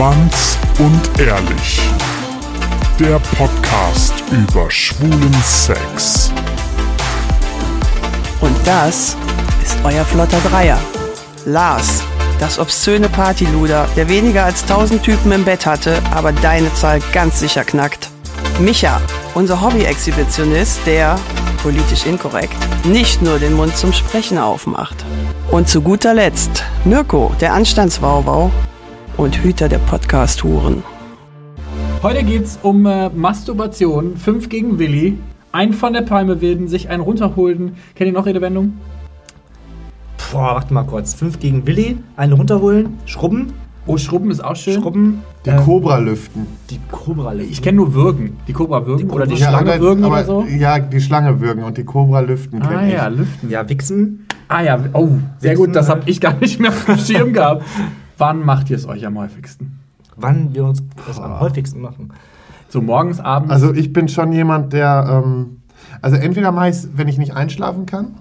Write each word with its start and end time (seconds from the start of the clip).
Schwanz 0.00 0.56
und 0.78 1.20
Ehrlich. 1.20 1.78
Der 2.98 3.18
Podcast 3.36 4.14
über 4.30 4.70
schwulen 4.70 5.34
Sex. 5.44 6.32
Und 8.40 8.56
das 8.64 9.14
ist 9.62 9.76
euer 9.84 10.02
flotter 10.06 10.40
Dreier. 10.48 10.78
Lars, 11.44 12.02
das 12.38 12.58
obszöne 12.58 13.10
Partyluder, 13.10 13.88
der 13.94 14.08
weniger 14.08 14.44
als 14.44 14.62
1000 14.62 15.02
Typen 15.02 15.32
im 15.32 15.44
Bett 15.44 15.66
hatte, 15.66 16.00
aber 16.14 16.32
deine 16.32 16.72
Zahl 16.72 17.00
ganz 17.12 17.38
sicher 17.38 17.64
knackt. 17.64 18.08
Micha, 18.58 19.02
unser 19.34 19.60
Hobby-Exhibitionist, 19.60 20.78
der, 20.86 21.16
politisch 21.62 22.06
inkorrekt, 22.06 22.56
nicht 22.86 23.20
nur 23.20 23.38
den 23.38 23.52
Mund 23.52 23.76
zum 23.76 23.92
Sprechen 23.92 24.38
aufmacht. 24.38 25.04
Und 25.50 25.68
zu 25.68 25.82
guter 25.82 26.14
Letzt 26.14 26.64
Mirko, 26.86 27.34
der 27.38 27.52
Anstandswauwau 27.52 28.50
und 29.20 29.42
Hüter 29.44 29.68
der 29.68 29.78
Podcast-Huren. 29.78 30.82
Heute 32.02 32.24
geht's 32.24 32.58
um 32.62 32.86
äh, 32.86 33.10
Masturbation. 33.10 34.16
Fünf 34.16 34.48
gegen 34.48 34.78
Willi. 34.78 35.18
Ein 35.52 35.74
von 35.74 35.92
der 35.92 36.02
Palme 36.02 36.40
werden, 36.40 36.68
sich 36.68 36.88
einen 36.88 37.02
runterholen. 37.02 37.72
Kennt 37.94 38.08
ihr 38.08 38.14
noch 38.14 38.24
Redewendung? 38.24 38.78
Boah, 40.32 40.54
warte 40.54 40.72
mal 40.72 40.84
kurz. 40.84 41.12
Fünf 41.12 41.38
gegen 41.38 41.66
Willi, 41.66 41.98
einen 42.16 42.32
runterholen, 42.32 42.98
schrubben, 43.04 43.52
Oh, 43.86 43.96
Schrubben 43.96 44.30
ist 44.30 44.42
auch 44.44 44.54
schön. 44.56 44.80
schrubben. 44.80 45.22
Die 45.44 45.50
ähm, 45.50 45.56
Cobra 45.64 45.98
lüften. 45.98 46.46
Die 46.70 46.78
Cobra 46.92 47.34
Ich 47.34 47.60
kenne 47.60 47.76
nur 47.76 47.92
Würgen. 47.94 48.36
Die 48.46 48.52
Cobra 48.52 48.86
würgen 48.86 49.08
Die 49.08 49.12
oder 49.14 49.26
die 49.26 49.36
Schlange 49.36 49.72
aber- 49.72 49.80
würgen 49.80 50.04
aber, 50.04 50.14
oder 50.16 50.24
so. 50.24 50.44
Ja, 50.48 50.78
die 50.78 51.00
Schlange 51.00 51.40
würgen 51.40 51.64
und 51.64 51.76
die 51.76 51.84
Cobra 51.84 52.20
lüften 52.20 52.62
Ah 52.62 52.86
ich. 52.86 52.92
ja, 52.92 53.08
lüften. 53.08 53.50
Ja, 53.50 53.68
wichsen. 53.68 54.26
Ah 54.48 54.62
ja, 54.62 54.78
oh, 54.92 55.08
sehr 55.38 55.52
Wichsen, 55.52 55.66
gut. 55.66 55.76
Das 55.76 55.88
habe 55.88 56.02
ich 56.06 56.20
gar 56.20 56.34
nicht 56.38 56.60
mehr 56.60 56.70
auf 56.70 56.84
dem 56.84 56.98
Schirm 56.98 57.32
gehabt. 57.32 57.64
Wann 58.20 58.44
macht 58.44 58.68
ihr 58.68 58.76
es 58.76 58.86
euch 58.86 59.06
am 59.06 59.18
häufigsten? 59.18 59.80
Wann 60.14 60.54
wir 60.54 60.66
uns 60.66 60.82
das 61.06 61.18
am 61.18 61.40
häufigsten 61.40 61.80
machen. 61.80 62.12
So 62.68 62.82
morgens, 62.82 63.18
abends? 63.18 63.50
Also 63.50 63.72
ich 63.72 63.94
bin 63.94 64.08
schon 64.08 64.32
jemand, 64.32 64.74
der, 64.74 65.22
ähm, 65.24 65.62
also 66.02 66.16
entweder 66.16 66.52
mache 66.52 66.68
ich 66.68 66.76
es, 66.76 66.90
wenn 66.94 67.08
ich 67.08 67.16
nicht 67.16 67.34
einschlafen 67.34 67.86
kann, 67.86 68.16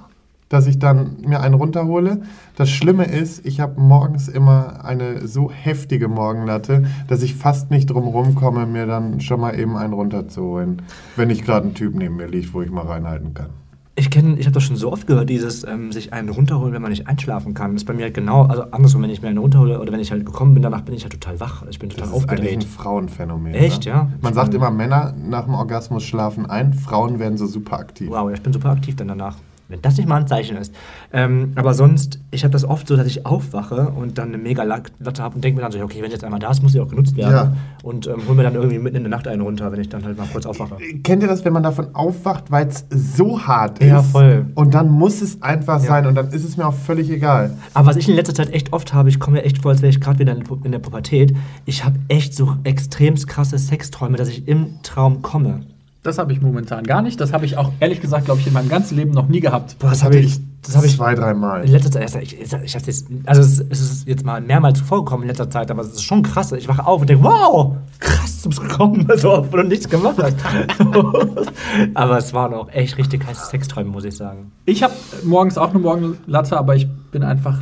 dass 0.48 0.68
ich 0.68 0.80
dann 0.80 1.18
mir 1.28 1.42
einen 1.42 1.54
runterhole. 1.54 2.22
Das 2.56 2.70
Schlimme 2.70 3.04
ist, 3.04 3.46
ich 3.46 3.60
habe 3.60 3.80
morgens 3.80 4.30
immer 4.30 4.86
eine 4.86 5.28
so 5.28 5.52
heftige 5.52 6.08
Morgenlatte, 6.08 6.86
dass 7.10 7.22
ich 7.22 7.36
fast 7.36 7.70
nicht 7.70 7.88
drum 7.88 8.08
rumkomme, 8.08 8.66
mir 8.66 8.86
dann 8.86 9.20
schon 9.20 9.42
mal 9.42 9.60
eben 9.60 9.76
einen 9.76 9.92
runterzuholen, 9.92 10.82
wenn 11.18 11.28
nicht 11.28 11.44
gerade 11.44 11.68
ein 11.68 11.74
Typ 11.74 11.94
neben 11.94 12.16
mir 12.16 12.28
liegt, 12.28 12.54
wo 12.54 12.62
ich 12.62 12.72
mal 12.72 12.86
reinhalten 12.86 13.34
kann. 13.34 13.50
Ich 13.96 14.10
kenne, 14.10 14.38
ich 14.40 14.46
habe 14.46 14.54
das 14.54 14.64
schon 14.64 14.78
so 14.78 14.94
oft 14.94 15.08
gehört, 15.08 15.30
dieses 15.30 15.66
ähm, 15.66 15.92
sich 15.92 16.14
einen 16.14 16.30
runterholen, 16.30 16.74
wenn 16.74 16.82
man 16.82 16.92
nicht 16.92 17.08
einschlafen 17.08 17.54
kann. 17.54 17.74
Das 17.74 17.82
ist 17.82 17.86
bei 17.86 17.94
mir 17.94 18.04
halt 18.04 18.14
genau, 18.14 18.44
also 18.44 18.64
andersrum, 18.72 19.02
wenn 19.02 19.10
ich 19.10 19.22
mir 19.22 19.28
einen 19.28 19.40
runterhole 19.40 19.80
oder 19.80 19.92
wenn 19.92 20.00
ich 20.00 20.12
halt 20.12 20.26
gekommen 20.26 20.54
bin, 20.54 20.64
danach 20.64 20.82
bin 20.82 20.96
ich 20.96 21.04
halt 21.04 21.14
total 21.14 21.40
wach. 21.42 21.64
Ich 21.70 21.80
bin 21.80 21.90
total 21.90 22.08
Das 22.08 22.18
ist 22.18 22.30
eigentlich 22.30 22.52
ein 22.52 22.60
aufgedreht. 22.60 22.64
Frauenphänomen. 22.64 23.54
Echt, 23.54 23.86
ne? 23.86 23.92
ja? 23.92 24.12
Man 24.22 24.32
Ich 24.32 24.36
sagt 24.36 24.54
immer, 24.54 24.72
Männer 24.72 25.14
nach 25.18 25.44
dem 25.44 25.54
Orgasmus 25.54 26.04
schlafen 26.04 26.46
ein, 26.46 26.74
Frauen 26.74 27.20
werden 27.20 27.38
so 27.38 27.46
super 27.46 27.80
aktiv. 27.80 28.10
Wow, 28.10 28.30
ja, 28.30 28.36
ich 28.36 28.42
bin 28.42 28.54
super 28.54 28.70
aktiv 28.70 28.96
dann 28.96 29.10
danach. 29.10 29.36
Wenn 29.70 29.84
das 29.84 29.98
nicht 29.98 30.10
mal 30.10 30.16
ein 30.20 30.26
Zeichen 30.28 30.58
ist. 30.58 30.74
Ähm, 31.14 31.52
aber 31.56 31.76
sonst, 31.76 32.20
ich 32.32 32.44
habe 32.44 32.52
das 32.52 32.66
oft 32.66 32.88
so, 32.88 32.96
dass 32.98 33.06
ich 33.06 33.28
aufwache 33.28 33.90
und 33.90 34.18
dann 34.18 34.30
eine 34.30 34.40
mega 34.40 34.64
Lat- 34.64 34.92
Latte 35.00 35.22
habe 35.22 35.36
und 35.36 35.44
denke 35.44 35.58
mir 35.58 35.62
dann 35.62 35.72
so, 35.72 35.80
okay, 35.84 36.02
wenn 36.02 36.10
jetzt 36.10 36.24
einmal 36.24 36.40
da 36.40 36.50
ist, 36.50 36.64
muss 36.64 36.72
sie 36.72 36.80
auch 36.80 36.88
genutzt 36.88 37.16
werden. 37.16 37.32
Ja. 37.32 37.54
Und 37.84 38.08
ähm, 38.08 38.16
hol 38.28 38.34
mir 38.36 38.42
dann 38.42 38.56
irgendwie 38.56 38.80
mitten 38.80 38.98
in 38.98 39.04
der 39.04 39.12
Nacht 39.12 39.28
einen 39.28 39.42
runter, 39.44 39.72
wenn 39.72 39.80
ich 39.80 39.88
dann 39.88 40.04
halt 40.04 40.18
mal 40.18 40.28
kurz 40.32 40.48
aufwache. 40.48 40.78
Kennt 41.04 41.22
ihr 41.22 41.30
das, 41.30 41.46
wenn 41.46 41.54
man 41.54 41.62
davon 41.62 41.94
aufwacht, 41.94 42.50
weil 42.50 42.68
es 42.68 42.86
so 42.90 43.40
hart 43.46 43.78
ist? 43.78 43.88
Ja, 43.90 44.02
voll. 44.02 44.48
Und 44.56 44.74
dann 44.74 44.90
muss 44.90 45.22
es 45.22 45.42
einfach 45.44 45.82
Ja. 45.84 45.88
sein 45.88 46.08
und 46.08 46.16
dann 46.16 46.30
ist 46.32 46.44
es 46.44 46.58
mir 46.58 46.66
auch 46.68 46.74
völlig 46.74 47.10
egal. 47.12 47.52
Aber 47.76 47.86
was 47.88 47.96
ich 47.96 48.10
in 48.10 48.16
letzter 48.16 48.34
Zeit 48.34 48.52
echt 48.52 48.74
oft 48.74 48.94
habe, 48.96 49.10
ich 49.10 49.20
komme 49.20 49.38
mir 49.38 49.44
echt 49.44 49.60
vor, 49.62 49.70
als 49.70 49.84
wäre 49.84 49.92
ich 49.92 50.02
gerade 50.02 50.18
wieder 50.18 50.36
in, 50.36 50.44
in 50.64 50.72
der 50.72 50.80
Pubertät, 50.80 51.36
ich 51.66 51.86
habe 51.86 52.00
echt 52.08 52.34
so 52.34 52.56
extremst 52.64 53.28
krasse 53.28 53.60
Sexträume, 53.60 54.18
dass 54.18 54.30
ich 54.30 54.48
im 54.48 54.82
Traum 54.82 55.22
komme. 55.22 55.62
Das 56.04 56.18
habe 56.18 56.32
ich 56.32 56.42
momentan 56.42 56.86
gar 56.86 57.02
nicht. 57.02 57.20
Das 57.20 57.34
habe 57.34 57.46
ich 57.46 57.58
auch 57.58 57.72
ehrlich 57.80 58.00
gesagt, 58.00 58.26
glaube 58.26 58.40
ich, 58.40 58.48
in 58.48 58.54
meinem 58.54 58.70
ganzen 58.70 58.96
Leben 58.96 59.12
noch 59.12 59.28
nie 59.28 59.42
gehabt. 59.42 59.78
Boah, 59.80 59.90
das 59.90 60.04
habe 60.04 60.18
ich, 60.18 60.40
das 60.62 60.78
habe 60.78 60.86
ich 60.86 60.96
zwei, 60.96 61.14
dreimal. 61.14 61.64
in 61.66 61.72
letzter 61.72 61.92
Zeit, 61.92 62.16
ich, 62.24 62.40
ich, 62.40 62.54
ich 62.54 62.76
hab's 62.76 62.88
jetzt, 62.88 63.08
also 63.26 63.42
es, 63.42 63.60
es 63.70 63.82
ist 63.82 64.08
jetzt 64.08 64.26
mal 64.26 64.40
mehrmals 64.40 64.80
vorgekommen 64.80 65.24
in 65.24 65.28
letzter 65.28 65.50
Zeit, 65.50 65.70
aber 65.70 65.82
es 65.82 65.90
ist 65.90 66.04
schon 66.04 66.24
krass. 66.24 66.54
Ich 66.54 66.70
wache 66.70 66.86
auf 66.86 67.02
und 67.02 67.10
denke, 67.10 67.24
wow, 67.24 67.76
krass, 68.00 68.42
du 68.44 68.50
bist 68.50 68.62
gekommen, 68.62 69.06
also, 69.10 69.40
obwohl 69.40 69.64
du 69.64 69.68
nichts 69.68 69.90
gemacht 69.90 70.18
hast. 70.22 70.38
aber 71.94 72.18
es 72.18 72.34
waren 72.34 72.54
auch 72.54 72.70
echt 72.72 72.98
richtig 72.98 73.26
heiße 73.28 73.48
Sexträume, 73.48 73.90
muss 73.90 74.06
ich 74.06 74.16
sagen. 74.16 74.54
Ich 74.66 74.84
habe 74.84 74.94
morgens 75.24 75.58
auch 75.58 75.72
eine 75.72 75.80
Morgenlatte, 75.80 76.58
aber 76.58 76.78
ich 76.78 76.88
bin 77.12 77.24
einfach 77.24 77.62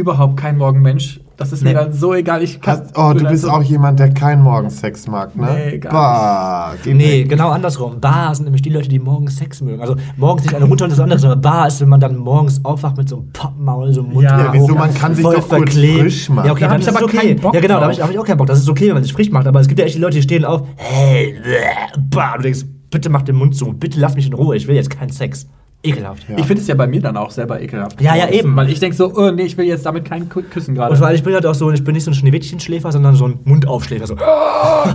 überhaupt 0.00 0.36
kein 0.36 0.56
Morgenmensch. 0.58 1.20
Das 1.38 1.52
ist 1.52 1.62
mir 1.62 1.68
Nee. 1.70 1.74
dann 1.74 1.92
so 1.92 2.14
egal. 2.14 2.42
Ich 2.42 2.62
kann, 2.62 2.80
Hast, 2.80 2.96
oh, 2.96 3.12
du 3.12 3.22
bist 3.28 3.42
so, 3.42 3.50
auch 3.50 3.62
jemand, 3.62 3.98
der 3.98 4.08
keinen 4.14 4.42
Morgensex 4.42 5.06
mag, 5.06 5.36
ne? 5.36 5.48
Nee, 5.72 5.78
gar 5.78 5.92
bah, 5.92 6.74
geh 6.82 6.94
Nee, 6.94 7.20
weg. 7.24 7.28
genau 7.28 7.50
andersrum. 7.50 8.00
Bar 8.00 8.34
sind 8.34 8.44
nämlich 8.46 8.62
die 8.62 8.70
Leute, 8.70 8.88
die 8.88 8.98
morgens 8.98 9.36
Sex 9.36 9.60
mögen. 9.60 9.82
Also 9.82 9.96
morgens 10.16 10.44
nicht 10.44 10.54
eine 10.54 10.64
runter 10.64 10.84
und 10.84 10.92
das 10.92 11.00
andere, 11.00 11.18
sondern 11.18 11.42
Bar 11.42 11.66
ist, 11.66 11.78
wenn 11.82 11.90
man 11.90 12.00
dann 12.00 12.16
morgens 12.16 12.64
aufwacht 12.64 12.96
mit 12.96 13.10
so 13.10 13.16
einem 13.16 13.32
Pappmaul, 13.32 13.92
so 13.92 14.00
einem 14.02 14.14
Mund. 14.14 14.24
Ja, 14.24 14.48
wieso? 14.50 14.74
Man 14.74 14.94
kann 14.94 15.14
sich 15.14 15.24
doch 15.24 15.46
verklebt. 15.46 16.00
frisch 16.00 16.30
machen. 16.30 16.46
Ja, 16.46 16.52
okay, 16.52 16.60
Da 16.60 16.66
hab 16.68 16.72
dann 16.72 16.80
ich 16.80 16.86
ist 16.86 16.90
es 16.92 16.96
aber 16.96 17.04
okay. 17.04 17.16
keinen 17.18 17.40
Bock 17.40 17.54
ja, 17.54 17.60
genau, 17.60 17.74
da 17.76 17.82
habe 17.82 17.92
ich, 17.92 18.00
hab 18.02 18.10
ich 18.10 18.18
auch 18.18 18.24
keinen 18.24 18.38
Bock. 18.38 18.46
Das 18.46 18.58
ist 18.58 18.68
okay, 18.70 18.86
wenn 18.88 18.94
man 18.94 19.02
sich 19.02 19.12
frisch 19.12 19.30
macht. 19.30 19.46
Aber 19.46 19.60
es 19.60 19.68
gibt 19.68 19.78
ja 19.78 19.84
echt 19.84 19.96
die 19.96 20.00
Leute, 20.00 20.16
die 20.16 20.22
stehen 20.22 20.46
auf, 20.46 20.62
hey, 20.76 21.34
bäh, 21.44 22.00
bah, 22.10 22.36
du 22.38 22.44
denkst, 22.44 22.64
bitte 22.90 23.10
mach 23.10 23.22
den 23.22 23.36
Mund 23.36 23.54
zu, 23.54 23.74
bitte 23.74 24.00
lass 24.00 24.14
mich 24.14 24.26
in 24.26 24.32
Ruhe, 24.32 24.56
ich 24.56 24.66
will 24.68 24.74
jetzt 24.74 24.88
keinen 24.88 25.10
Sex. 25.10 25.46
Ekelhaft. 25.82 26.28
Ja. 26.28 26.36
Ich 26.38 26.46
finde 26.46 26.62
es 26.62 26.66
ja 26.68 26.74
bei 26.74 26.86
mir 26.88 27.00
dann 27.00 27.16
auch 27.16 27.30
selber 27.30 27.60
ekelhaft. 27.60 28.00
Ja, 28.00 28.16
ja, 28.16 28.28
eben. 28.28 28.56
Weil 28.56 28.70
ich 28.70 28.80
denke 28.80 28.96
so, 28.96 29.12
oh, 29.14 29.30
nee, 29.30 29.42
ich 29.42 29.56
will 29.56 29.66
jetzt 29.66 29.86
damit 29.86 30.04
keinen 30.04 30.28
Kü- 30.28 30.42
küssen 30.42 30.70
Und 30.70 30.76
gerade. 30.76 30.96
vor 30.96 31.06
allem, 31.06 31.14
ich 31.14 31.22
bin 31.22 31.32
halt 31.34 31.46
auch 31.46 31.54
so, 31.54 31.70
ich 31.70 31.84
bin 31.84 31.94
nicht 31.94 32.02
so 32.02 32.10
ein 32.10 32.14
Schneewittchenschläfer, 32.14 32.90
sondern 32.90 33.14
so 33.14 33.28
ein 33.28 33.38
Mundaufschläfer. 33.44 34.06
So, 34.06 34.16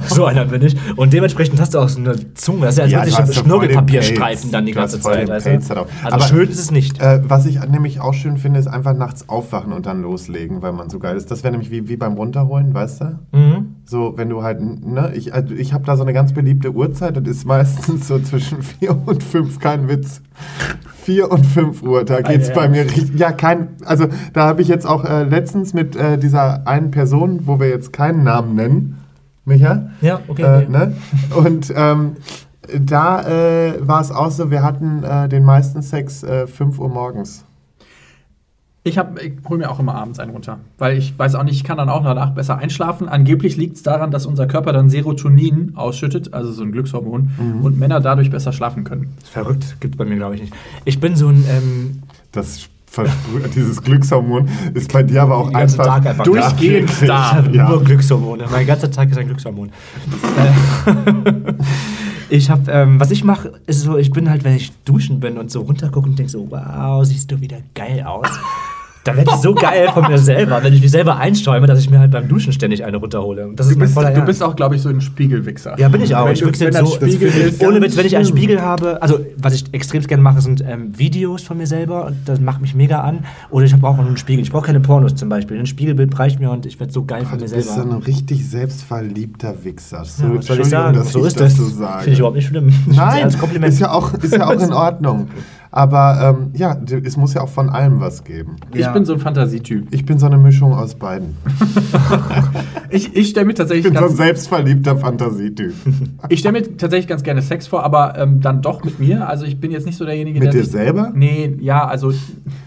so 0.15 0.25
einer 0.25 0.43
bin 0.45 0.61
ich. 0.63 0.75
Und 0.97 1.13
dementsprechend 1.13 1.61
hast 1.61 1.73
du 1.75 1.79
auch 1.79 1.87
so 1.87 1.99
eine 1.99 2.33
Zunge. 2.33 2.65
Das 2.65 2.77
ist 2.77 2.91
ja, 2.91 2.99
als 2.99 3.11
Ja, 3.11 3.19
würde 3.19 3.25
du 3.27 3.31
ich 3.31 3.37
Schnurgelpapierstreifen 3.39 4.51
dann 4.51 4.65
die 4.65 4.73
ganze 4.73 4.99
Zeit. 4.99 5.29
darauf. 5.29 5.87
Also 6.03 6.15
Aber- 6.15 6.23
schön 6.25 6.49
ist 6.49 6.59
es 6.59 6.71
nicht. 6.71 6.99
Äh, 6.99 7.21
was 7.23 7.45
ich 7.45 7.59
nämlich 7.67 8.01
auch 8.01 8.13
schön 8.13 8.37
finde, 8.37 8.59
ist 8.59 8.67
einfach 8.67 8.93
nachts 8.95 9.29
aufwachen 9.29 9.71
und 9.71 9.85
dann 9.85 10.01
loslegen, 10.01 10.61
weil 10.61 10.73
man 10.73 10.89
so 10.89 10.99
geil 10.99 11.15
ist. 11.15 11.31
Das 11.31 11.43
wäre 11.43 11.51
nämlich 11.51 11.71
wie, 11.71 11.87
wie 11.87 11.95
beim 11.95 12.13
Runterholen, 12.13 12.73
weißt 12.73 13.01
du? 13.01 13.19
Mhm. 13.31 13.75
So, 13.85 14.13
wenn 14.17 14.29
du 14.29 14.43
halt, 14.43 14.59
ne, 14.61 15.11
ich, 15.15 15.33
also 15.33 15.53
ich 15.53 15.71
habe 15.73 15.85
da 15.85 15.95
so 15.95 16.03
eine 16.03 16.11
ganz 16.13 16.33
beliebte 16.33 16.71
Uhrzeit, 16.73 17.15
das 17.17 17.27
ist 17.27 17.45
meistens 17.45 18.07
so 18.07 18.19
zwischen 18.19 18.61
4 18.79 18.97
und 19.05 19.23
5, 19.23 19.59
kein 19.59 19.87
Witz. 19.87 20.21
4 21.03 21.31
und 21.31 21.45
5 21.45 21.83
Uhr, 21.83 22.03
da 22.05 22.21
geht's 22.21 22.49
ja. 22.49 22.55
bei 22.55 22.69
mir 22.69 22.83
richtig, 22.83 23.17
ja, 23.19 23.31
kein, 23.31 23.69
also 23.85 24.07
da 24.33 24.45
habe 24.45 24.61
ich 24.61 24.67
jetzt 24.67 24.85
auch 24.85 25.05
äh, 25.05 25.23
letztens 25.23 25.73
mit 25.73 25.95
äh, 25.95 26.17
dieser 26.17 26.67
einen 26.67 26.91
Person, 26.91 27.41
wo 27.45 27.59
wir 27.59 27.69
jetzt 27.69 27.93
keinen 27.93 28.23
Namen 28.23 28.55
nennen, 28.55 28.97
Micha, 29.45 29.89
Ja, 30.01 30.21
okay. 30.27 30.41
äh, 30.41 30.63
okay. 30.63 30.67
ne? 30.69 30.95
und 31.35 31.73
ähm, 31.75 32.15
da 32.79 33.23
äh, 33.27 33.73
war 33.79 34.01
es 34.01 34.11
auch 34.11 34.31
so, 34.31 34.51
wir 34.51 34.63
hatten 34.63 35.03
äh, 35.03 35.27
den 35.27 35.43
meisten 35.43 35.81
Sex 35.81 36.23
äh, 36.23 36.47
5 36.47 36.79
Uhr 36.79 36.89
morgens. 36.89 37.45
Ich, 38.83 38.97
hab- 38.97 39.21
ich 39.21 39.33
hole 39.47 39.59
mir 39.59 39.69
auch 39.69 39.79
immer 39.79 39.93
abends 39.93 40.17
einen 40.17 40.31
runter. 40.31 40.57
Weil 40.79 40.97
ich 40.97 41.17
weiß 41.17 41.35
auch 41.35 41.43
nicht, 41.43 41.55
ich 41.55 41.63
kann 41.63 41.77
dann 41.77 41.87
auch 41.89 42.03
danach 42.03 42.31
besser 42.31 42.57
einschlafen. 42.57 43.07
Angeblich 43.07 43.55
liegt 43.55 43.75
es 43.77 43.83
daran, 43.83 44.09
dass 44.09 44.25
unser 44.25 44.47
Körper 44.47 44.73
dann 44.73 44.89
Serotonin 44.89 45.73
ausschüttet, 45.75 46.33
also 46.33 46.51
so 46.51 46.63
ein 46.63 46.71
Glückshormon, 46.71 47.29
Mhm. 47.37 47.61
und 47.63 47.77
Männer 47.77 47.99
dadurch 47.99 48.31
besser 48.31 48.51
schlafen 48.53 48.83
können. 48.83 49.15
Verrückt, 49.23 49.77
gibt 49.81 49.97
bei 49.97 50.05
mir, 50.05 50.15
glaube 50.15 50.33
ich, 50.35 50.41
nicht. 50.41 50.53
Ich 50.85 50.99
bin 50.99 51.15
so 51.15 51.27
ein, 51.27 51.43
ähm, 51.47 52.01
Das 52.31 52.69
dieses 53.55 53.81
Glückshormon 53.83 54.49
ist 54.73 54.91
bei 54.91 55.01
dir 55.03 55.21
aber 55.23 55.37
auch 55.37 55.53
einfach, 55.53 55.85
Tag 55.85 56.05
einfach 56.07 56.23
durchgehend 56.25 56.89
da. 57.01 57.05
ich 57.05 57.09
habe 57.37 57.55
Ja. 57.55 57.69
nur 57.69 57.83
Glückshormone. 57.83 58.45
Mein 58.51 58.65
ganzer 58.67 58.91
Tag 58.91 59.09
ist 59.11 59.17
ein 59.17 59.27
Glückshormon. 59.27 59.69
Äh, 59.69 61.53
ich 62.29 62.49
habe, 62.49 62.69
ähm, 62.71 62.99
was 62.99 63.11
ich 63.11 63.23
mache, 63.23 63.53
ist 63.67 63.81
so, 63.81 63.97
ich 63.97 64.11
bin 64.11 64.29
halt, 64.29 64.43
wenn 64.43 64.55
ich 64.55 64.73
duschen 64.83 65.19
bin 65.19 65.37
und 65.37 65.51
so 65.51 65.61
runtergucke 65.61 66.09
und 66.09 66.19
denke 66.19 66.31
so, 66.31 66.47
wow, 66.49 67.05
siehst 67.05 67.31
du 67.31 67.39
wieder 67.39 67.57
geil 67.75 68.03
aus. 68.05 68.27
Da 69.03 69.15
werde 69.17 69.31
ich 69.33 69.37
so 69.41 69.55
geil 69.55 69.89
von 69.93 70.07
mir 70.07 70.17
selber, 70.19 70.61
wenn 70.63 70.73
ich 70.73 70.81
mich 70.81 70.91
selber 70.91 71.17
einschäume, 71.17 71.65
dass 71.65 71.79
ich 71.79 71.89
mir 71.89 71.97
halt 71.99 72.11
beim 72.11 72.27
Duschen 72.27 72.53
ständig 72.53 72.85
eine 72.85 72.97
runterhole. 72.97 73.47
Und 73.47 73.59
das 73.59 73.67
Du 73.67 73.73
ist 73.73 73.79
bist, 73.79 73.93
voller 73.95 74.11
du 74.11 74.21
bist 74.21 74.43
auch, 74.43 74.55
glaube 74.55 74.75
ich, 74.75 74.81
so 74.83 74.89
ein 74.89 75.01
Spiegelwichser. 75.01 75.79
Ja, 75.79 75.89
bin 75.89 76.01
ich 76.01 76.15
auch. 76.15 76.25
Wenn, 76.25 76.33
ich 76.33 76.39
du, 76.41 76.45
wenn 76.47 76.53
so. 76.73 76.97
das 76.97 76.99
das 76.99 77.09
ist. 77.15 77.63
Ohne 77.63 77.81
Witz, 77.81 77.97
wenn 77.97 78.05
ich 78.05 78.15
einen. 78.15 78.25
Spiegel 78.31 78.61
habe, 78.61 79.01
also 79.01 79.19
was 79.37 79.53
ich 79.55 79.73
extrem 79.73 80.01
gerne 80.03 80.21
mache, 80.21 80.41
sind 80.41 80.63
ähm, 80.67 80.97
Videos 80.97 81.41
von 81.43 81.57
mir 81.57 81.65
selber 81.67 82.05
und 82.05 82.17
das 82.25 82.39
macht 82.39 82.61
mich 82.61 82.75
mega 82.75 83.01
an. 83.01 83.25
Oder 83.49 83.65
ich 83.65 83.75
brauche 83.75 83.99
auch 83.99 84.05
einen 84.05 84.17
Spiegel. 84.17 84.43
Ich 84.43 84.51
brauche 84.51 84.67
keine 84.67 84.79
Pornos 84.79 85.15
zum 85.15 85.29
Beispiel. 85.29 85.59
Ein 85.59 85.65
Spiegelbild 85.65 86.17
reicht 86.19 86.39
mir 86.39 86.51
und 86.51 86.65
ich 86.67 86.79
werde 86.79 86.93
so 86.93 87.03
geil 87.03 87.25
von 87.25 87.39
Du 87.39 87.45
mir 87.45 87.51
bist 87.51 87.67
so 87.69 87.73
selber. 87.75 87.95
ein 87.95 88.01
richtig 88.03 88.47
selbstverliebter 88.47 89.55
Wichser. 89.63 90.05
So, 90.05 90.23
Ja, 90.25 90.37
was 90.37 90.45
soll 90.45 90.59
ich 90.59 90.67
sagen? 90.67 90.97
dass 90.97 91.11
so 91.11 91.25
ist 91.25 91.39
das. 91.39 91.55
so 91.57 91.63
Finde 91.65 92.11
ich 92.11 92.19
überhaupt 92.19 92.35
nicht 92.35 92.47
schlimm. 92.47 92.71
Nein, 92.87 93.23
als 93.23 93.37
Kompliment. 93.37 93.73
ist 93.73 93.79
ja, 93.79 93.91
auch, 93.91 94.13
ist 94.13 94.33
ja 94.33 94.47
auch 94.47 94.51
in 94.61 94.73
Ordnung. 94.73 95.27
Aber 95.73 96.35
ähm, 96.37 96.49
ja, 96.53 96.75
es 97.03 97.15
muss 97.15 97.33
ja 97.33 97.41
auch 97.41 97.47
von 97.49 97.69
allem 97.69 98.01
was 98.01 98.25
geben. 98.25 98.57
Ich 98.73 98.81
Ja. 98.81 98.91
bin 98.91 99.05
so 99.05 99.13
ein 99.13 99.19
Fantasietyp. 99.19 99.87
Ich 99.91 100.05
bin 100.05 100.19
so 100.19 100.25
eine 100.25 100.37
Mischung 100.37 100.73
aus 100.73 100.95
beiden. 100.95 101.35
Ich, 102.93 103.15
ich 103.15 103.29
stelle 103.29 103.45
mir 103.45 103.53
Ich 103.53 103.57
tatsächlich 103.57 103.85
bin 103.85 103.95
so 103.95 104.09
ein 104.09 104.15
selbstverliebter 104.15 104.97
Fantasietyp. 104.97 105.71
ich 106.27 106.39
stell 106.39 106.51
mir 106.51 106.75
tatsächlich 106.75 107.07
ganz 107.07 107.23
gerne 107.23 107.41
Sex 107.41 107.65
vor, 107.67 107.85
aber 107.85 108.17
ähm, 108.17 108.41
dann 108.41 108.61
doch 108.61 108.83
mit 108.83 108.99
mir. 108.99 109.29
Also 109.29 109.45
ich 109.45 109.61
bin 109.61 109.71
jetzt 109.71 109.85
nicht 109.85 109.97
so 109.97 110.03
derjenige, 110.03 110.39
Mit 110.39 110.47
der 110.47 110.51
dir 110.51 110.63
sich- 110.63 110.73
selber? 110.73 111.09
Nee, 111.15 111.55
ja, 111.61 111.85
also 111.87 112.11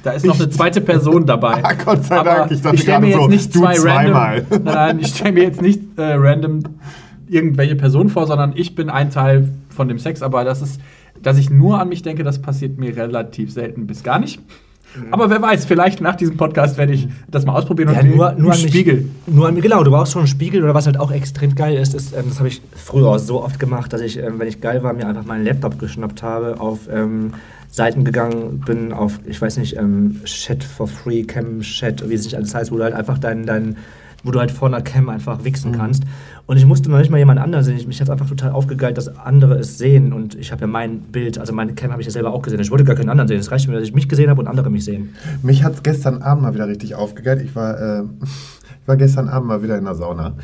da 0.03 0.13
ist 0.13 0.25
noch 0.25 0.39
eine 0.41 0.49
zweite 0.49 0.81
Person 0.81 1.27
dabei. 1.27 1.63
Ah, 1.63 1.75
Gott 1.85 2.05
sei 2.07 2.17
Aber 2.17 2.31
Dank, 2.37 2.53
ich 2.53 2.63
dachte 2.63 2.77
ich 2.77 2.83
stelle 2.83 3.01
mir 3.01 3.09
jetzt 3.09 3.19
so, 3.21 3.29
nicht 3.29 3.55
du 3.55 3.61
zwei 3.61 3.75
zweimal. 3.75 4.39
random. 4.49 4.49
Nein, 4.65 4.75
nein, 4.75 4.99
ich 5.01 5.09
stelle 5.09 5.33
mir 5.33 5.43
jetzt 5.43 5.61
nicht 5.61 5.81
äh, 5.99 6.15
random 6.15 6.61
irgendwelche 7.29 7.77
Personen 7.77 8.11
vor, 8.11 8.27
sondern 8.27 8.53
ich 8.57 8.75
bin 8.75 8.91
ein 8.91 9.11
Teil 9.11 9.51
von 9.71 9.89
dem 9.89 9.99
Sex. 9.99 10.23
Aber 10.23 10.45
das 10.45 10.63
ist, 10.63 10.81
dass 11.23 11.39
ich 11.39 11.51
nur 11.51 11.81
an 11.81 11.89
mich 11.89 12.03
denke, 12.03 12.23
das 12.25 12.41
passiert 12.41 12.79
mir 12.79 12.97
relativ 12.97 13.53
selten 13.53 13.87
bis 13.87 14.03
gar 14.03 14.19
nicht. 14.19 14.41
Mhm. 14.97 15.13
Aber 15.13 15.31
wer 15.31 15.43
weiß, 15.43 15.65
vielleicht 15.65 16.01
nach 16.01 16.15
diesem 16.15 16.37
Podcast 16.37 16.79
werde 16.79 16.93
ich 16.93 17.09
das 17.29 17.45
mal 17.45 17.55
ausprobieren 17.55 17.93
Ja, 17.93 18.01
und 18.01 18.15
nur, 18.15 18.29
einen 18.31 18.43
nur 18.43 18.51
mich, 18.51 18.69
Spiegel. 18.69 19.09
Nur 19.27 19.49
an, 19.49 19.61
genau, 19.61 19.83
du 19.83 19.91
brauchst 19.91 20.13
schon 20.13 20.21
einen 20.21 20.29
Spiegel 20.29 20.63
oder 20.63 20.75
was 20.75 20.87
halt 20.87 20.99
auch 20.99 21.11
extrem 21.11 21.55
geil 21.55 21.77
ist, 21.77 21.95
ist 21.95 22.15
ähm, 22.15 22.25
das 22.29 22.39
habe 22.39 22.49
ich 22.49 22.63
früher 22.75 23.09
auch 23.09 23.19
so 23.19 23.43
oft 23.43 23.59
gemacht, 23.59 23.93
dass 23.93 24.01
ich, 24.01 24.19
ähm, 24.19 24.39
wenn 24.39 24.49
ich 24.49 24.61
geil 24.61 24.83
war, 24.83 24.93
mir 24.93 25.07
einfach 25.07 25.25
meinen 25.25 25.45
Laptop 25.45 25.79
geschnappt 25.79 26.23
habe, 26.23 26.61
auf 26.61 26.89
ähm, 26.93 27.33
Seiten 27.71 28.05
gegangen 28.05 28.63
bin, 28.65 28.93
auf, 28.93 29.19
ich 29.27 29.41
weiß 29.41 29.57
nicht, 29.57 29.77
ähm, 29.77 30.21
Chat 30.25 30.63
for 30.63 30.87
Free, 30.87 31.25
Cam 31.25 31.61
Chat, 31.61 32.09
wie 32.09 32.15
es 32.15 32.25
nicht 32.25 32.37
alles 32.37 32.55
heißt, 32.55 32.71
wo 32.71 32.77
du 32.77 32.85
halt 32.85 32.95
einfach 32.95 33.19
dein, 33.19 33.47
dein 33.47 33.77
wo 34.25 34.31
du 34.31 34.41
halt 34.41 34.51
vor 34.51 34.69
einer 34.69 34.81
Cam 34.81 35.09
einfach 35.09 35.45
wichsen 35.45 35.73
kannst. 35.73 36.03
Und 36.47 36.57
ich 36.57 36.67
musste 36.67 36.91
noch 36.91 36.99
nicht 36.99 37.11
mal 37.11 37.19
jemand 37.19 37.39
anderen 37.39 37.65
sehen. 37.65 37.77
Ich, 37.77 37.87
mich 37.87 38.01
hat 38.01 38.11
einfach 38.11 38.29
total 38.29 38.51
aufgegeilt, 38.51 38.99
dass 38.99 39.17
andere 39.17 39.55
es 39.55 39.79
sehen. 39.79 40.13
Und 40.13 40.35
ich 40.35 40.51
habe 40.51 40.63
ja 40.63 40.67
mein 40.67 41.01
Bild, 41.01 41.39
also 41.39 41.53
meine 41.53 41.75
Cam 41.75 41.93
habe 41.93 42.03
ich 42.03 42.07
ja 42.07 42.13
selber 42.13 42.33
auch 42.33 42.43
gesehen. 42.43 42.61
Ich 42.61 42.71
wollte 42.71 42.85
gar 42.85 42.97
keinen 42.97 43.09
anderen 43.09 43.29
sehen. 43.29 43.39
Es 43.39 43.51
reicht 43.51 43.69
mir, 43.69 43.75
dass 43.75 43.85
ich 43.85 43.95
mich 43.95 44.09
gesehen 44.09 44.29
habe 44.29 44.41
und 44.41 44.49
andere 44.49 44.71
mich 44.71 44.85
sehen. 44.85 45.15
Mich 45.43 45.63
hat 45.63 45.75
es 45.75 45.83
gestern 45.83 46.23
Abend 46.23 46.43
mal 46.43 46.55
wieder 46.55 46.69
richtig 46.69 46.95
aufgegeilt. 46.95 47.43
Ich 47.43 47.55
war, 47.55 47.81
äh, 47.81 48.03
ich 48.03 48.89
war 48.89 48.97
gestern 48.97 49.29
Abend 49.29 49.49
mal 49.49 49.63
wieder 49.63 49.79
in 49.79 49.85
der 49.85 49.95
Sauna. 49.95 50.35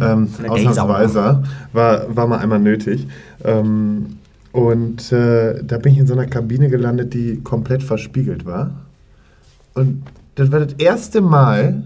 Ähm, 0.00 0.28
In 0.38 0.42
der 0.44 0.52
ausnahmsweise. 0.52 1.42
War, 1.72 2.16
war 2.16 2.26
mal 2.26 2.38
einmal 2.38 2.60
nötig. 2.60 3.06
Ähm, 3.44 4.16
und 4.50 5.12
äh, 5.12 5.62
da 5.64 5.78
bin 5.78 5.92
ich 5.92 5.98
in 5.98 6.06
so 6.06 6.14
einer 6.14 6.26
Kabine 6.26 6.68
gelandet, 6.68 7.14
die 7.14 7.40
komplett 7.42 7.82
verspiegelt 7.82 8.46
war. 8.46 8.70
Und 9.74 10.04
das 10.36 10.50
war 10.52 10.60
das 10.60 10.74
erste 10.74 11.20
Mal, 11.20 11.84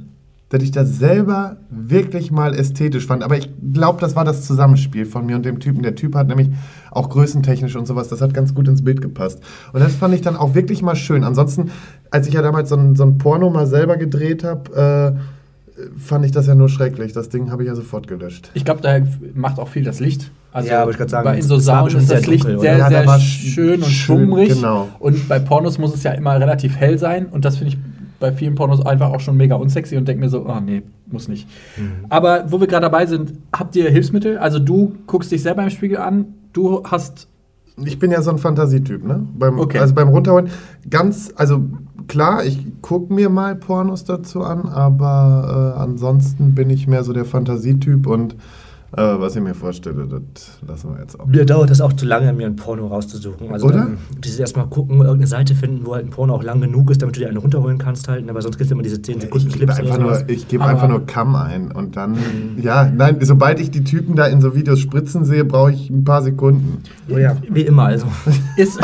dass 0.48 0.62
ich 0.62 0.70
das 0.70 0.98
selber 0.98 1.56
wirklich 1.70 2.30
mal 2.30 2.54
ästhetisch 2.54 3.06
fand. 3.06 3.22
Aber 3.22 3.36
ich 3.36 3.50
glaube, 3.72 4.00
das 4.00 4.16
war 4.16 4.24
das 4.24 4.46
Zusammenspiel 4.46 5.04
von 5.04 5.26
mir 5.26 5.36
und 5.36 5.44
dem 5.44 5.60
Typen. 5.60 5.82
Der 5.82 5.94
Typ 5.94 6.14
hat 6.14 6.28
nämlich 6.28 6.50
auch 6.90 7.10
größentechnisch 7.10 7.76
und 7.76 7.86
sowas, 7.86 8.08
das 8.08 8.22
hat 8.22 8.32
ganz 8.32 8.54
gut 8.54 8.66
ins 8.66 8.82
Bild 8.82 9.02
gepasst. 9.02 9.40
Und 9.72 9.80
das 9.80 9.94
fand 9.94 10.14
ich 10.14 10.22
dann 10.22 10.36
auch 10.36 10.54
wirklich 10.54 10.80
mal 10.82 10.96
schön. 10.96 11.22
Ansonsten, 11.22 11.70
als 12.10 12.26
ich 12.28 12.34
ja 12.34 12.42
damals 12.42 12.70
so 12.70 12.76
ein, 12.76 12.96
so 12.96 13.04
ein 13.04 13.18
Porno 13.18 13.50
mal 13.50 13.66
selber 13.66 13.96
gedreht 13.98 14.42
habe, 14.42 15.16
äh, 15.16 15.20
fand 15.98 16.24
ich 16.24 16.32
das 16.32 16.46
ja 16.46 16.54
nur 16.54 16.68
schrecklich. 16.68 17.12
Das 17.12 17.28
Ding 17.28 17.50
habe 17.50 17.62
ich 17.62 17.68
ja 17.68 17.74
sofort 17.74 18.08
gelöscht. 18.08 18.50
Ich 18.54 18.64
glaube, 18.64 18.80
da 18.80 18.98
macht 19.34 19.58
auch 19.58 19.68
viel 19.68 19.84
das 19.84 20.00
Licht. 20.00 20.30
Also 20.50 20.70
Ja, 20.70 20.82
aber 20.82 20.90
ich 20.90 20.96
grad 20.96 21.10
sagen, 21.10 21.24
bei 21.24 21.36
in 21.36 21.42
so 21.42 21.58
Saunen 21.58 21.98
ist 21.98 22.10
das 22.10 22.26
Licht 22.26 22.44
dunkel, 22.44 22.60
sehr? 22.60 22.78
Ja, 22.78 22.90
da 22.90 23.18
sehr 23.18 23.20
schön 23.20 23.82
und 23.82 23.84
schön, 23.84 24.18
schummrig. 24.18 24.48
genau. 24.48 24.88
Und 24.98 25.28
bei 25.28 25.38
Pornos 25.38 25.78
muss 25.78 25.94
es 25.94 26.02
ja 26.02 26.12
immer 26.12 26.40
relativ 26.40 26.74
hell 26.76 26.98
sein. 26.98 27.26
Und 27.26 27.44
das 27.44 27.58
finde 27.58 27.74
ich 27.74 27.78
bei 28.20 28.32
vielen 28.32 28.54
Pornos 28.54 28.84
einfach 28.84 29.10
auch 29.10 29.20
schon 29.20 29.36
mega 29.36 29.54
unsexy 29.54 29.96
und 29.96 30.06
denke 30.08 30.20
mir 30.20 30.28
so, 30.28 30.46
oh 30.46 30.60
nee, 30.60 30.82
muss 31.06 31.28
nicht. 31.28 31.48
Mhm. 31.76 32.06
Aber 32.08 32.50
wo 32.50 32.60
wir 32.60 32.66
gerade 32.66 32.82
dabei 32.82 33.06
sind, 33.06 33.34
habt 33.52 33.76
ihr 33.76 33.90
Hilfsmittel? 33.90 34.38
Also 34.38 34.58
du 34.58 34.96
guckst 35.06 35.30
dich 35.30 35.42
selber 35.42 35.62
im 35.62 35.70
Spiegel 35.70 35.98
an, 35.98 36.26
du 36.52 36.82
hast 36.84 37.28
Ich 37.84 37.98
bin 37.98 38.10
ja 38.10 38.22
so 38.22 38.30
ein 38.30 38.38
Fantasietyp, 38.38 39.04
ne? 39.04 39.26
Beim, 39.38 39.58
Okay. 39.58 39.78
Also 39.78 39.94
beim 39.94 40.08
Runterholen, 40.08 40.50
ganz, 40.90 41.32
also 41.36 41.62
klar, 42.08 42.44
ich 42.44 42.58
gucke 42.82 43.12
mir 43.12 43.28
mal 43.28 43.54
Pornos 43.54 44.04
dazu 44.04 44.42
an, 44.42 44.68
aber 44.68 45.74
äh, 45.76 45.80
ansonsten 45.80 46.54
bin 46.54 46.70
ich 46.70 46.88
mehr 46.88 47.04
so 47.04 47.12
der 47.12 47.24
Fantasietyp 47.24 48.06
und 48.06 48.34
äh, 48.96 49.02
was 49.20 49.36
ich 49.36 49.42
mir 49.42 49.54
vorstelle, 49.54 50.06
das 50.08 50.58
lassen 50.66 50.94
wir 50.94 51.00
jetzt 51.00 51.18
auch. 51.20 51.26
Mir 51.26 51.44
dauert 51.44 51.68
das 51.70 51.80
auch 51.80 51.92
zu 51.92 52.06
lange, 52.06 52.32
mir 52.32 52.46
ein 52.46 52.56
Porno 52.56 52.86
rauszusuchen. 52.86 53.52
Also 53.52 53.66
Oder? 53.66 53.76
Dann, 53.78 53.98
dieses 54.24 54.38
erstmal 54.38 54.66
gucken, 54.66 54.96
irgendeine 54.98 55.26
Seite 55.26 55.54
finden, 55.54 55.84
wo 55.84 55.94
halt 55.94 56.06
ein 56.06 56.10
Porno 56.10 56.34
auch 56.34 56.42
lang 56.42 56.60
genug 56.60 56.90
ist, 56.90 57.02
damit 57.02 57.16
du 57.16 57.20
dir 57.20 57.28
eine 57.28 57.38
runterholen 57.38 57.78
kannst 57.78 58.08
halt. 58.08 58.28
Aber 58.28 58.40
sonst 58.40 58.56
gibt 58.56 58.66
es 58.66 58.72
immer 58.72 58.82
diese 58.82 59.00
10 59.02 59.20
Sekunden 59.20 59.48
Ich 59.48 59.54
gebe 59.54 59.66
Clips 59.66 59.78
oder 59.80 59.92
einfach, 59.94 60.04
sowas. 60.06 60.20
nur, 60.22 60.30
ich 60.30 60.48
gebe 60.48 60.62
Aber- 60.64 60.72
einfach 60.72 60.88
nur 60.88 61.04
Cam 61.06 61.36
ein 61.36 61.70
und 61.70 61.96
dann, 61.96 62.16
ja, 62.56 62.90
nein, 62.90 63.18
sobald 63.20 63.60
ich 63.60 63.70
die 63.70 63.84
Typen 63.84 64.16
da 64.16 64.26
in 64.26 64.40
so 64.40 64.54
Videos 64.54 64.80
spritzen 64.80 65.24
sehe, 65.24 65.44
brauche 65.44 65.72
ich 65.72 65.90
ein 65.90 66.04
paar 66.04 66.22
Sekunden. 66.22 66.82
Oh 67.12 67.18
ja, 67.18 67.36
wie 67.50 67.62
immer 67.62 67.84
also. 67.84 68.06
ist. 68.56 68.80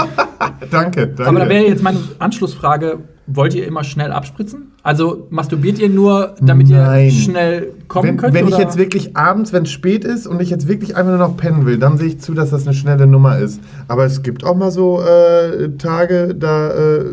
Danke, 0.70 1.06
danke. 1.16 1.26
aber 1.26 1.38
da 1.40 1.48
wäre 1.48 1.64
jetzt 1.66 1.82
meine 1.82 1.98
Anschlussfrage: 2.18 2.98
Wollt 3.26 3.54
ihr 3.54 3.66
immer 3.66 3.84
schnell 3.84 4.12
abspritzen? 4.12 4.72
Also 4.82 5.26
masturbiert 5.30 5.78
ihr 5.78 5.88
nur, 5.88 6.34
damit 6.40 6.68
Nein. 6.68 7.06
ihr 7.06 7.10
schnell 7.10 7.72
kommen 7.88 8.08
wenn, 8.08 8.16
könnt? 8.18 8.34
wenn 8.34 8.46
ich 8.46 8.54
oder? 8.54 8.62
jetzt 8.62 8.76
wirklich 8.76 9.16
abends, 9.16 9.52
wenn 9.52 9.62
es 9.62 9.70
spät 9.70 10.04
ist 10.04 10.26
und 10.26 10.42
ich 10.42 10.50
jetzt 10.50 10.68
wirklich 10.68 10.94
einfach 10.96 11.16
nur 11.16 11.26
noch 11.26 11.36
pennen 11.36 11.64
will, 11.64 11.78
dann 11.78 11.96
sehe 11.96 12.08
ich 12.08 12.20
zu, 12.20 12.34
dass 12.34 12.50
das 12.50 12.66
eine 12.66 12.74
schnelle 12.74 13.06
Nummer 13.06 13.38
ist. 13.38 13.60
Aber 13.88 14.04
es 14.04 14.22
gibt 14.22 14.44
auch 14.44 14.56
mal 14.56 14.70
so 14.70 15.00
äh, 15.00 15.70
Tage, 15.78 16.34
da 16.34 16.70
äh, 16.70 17.04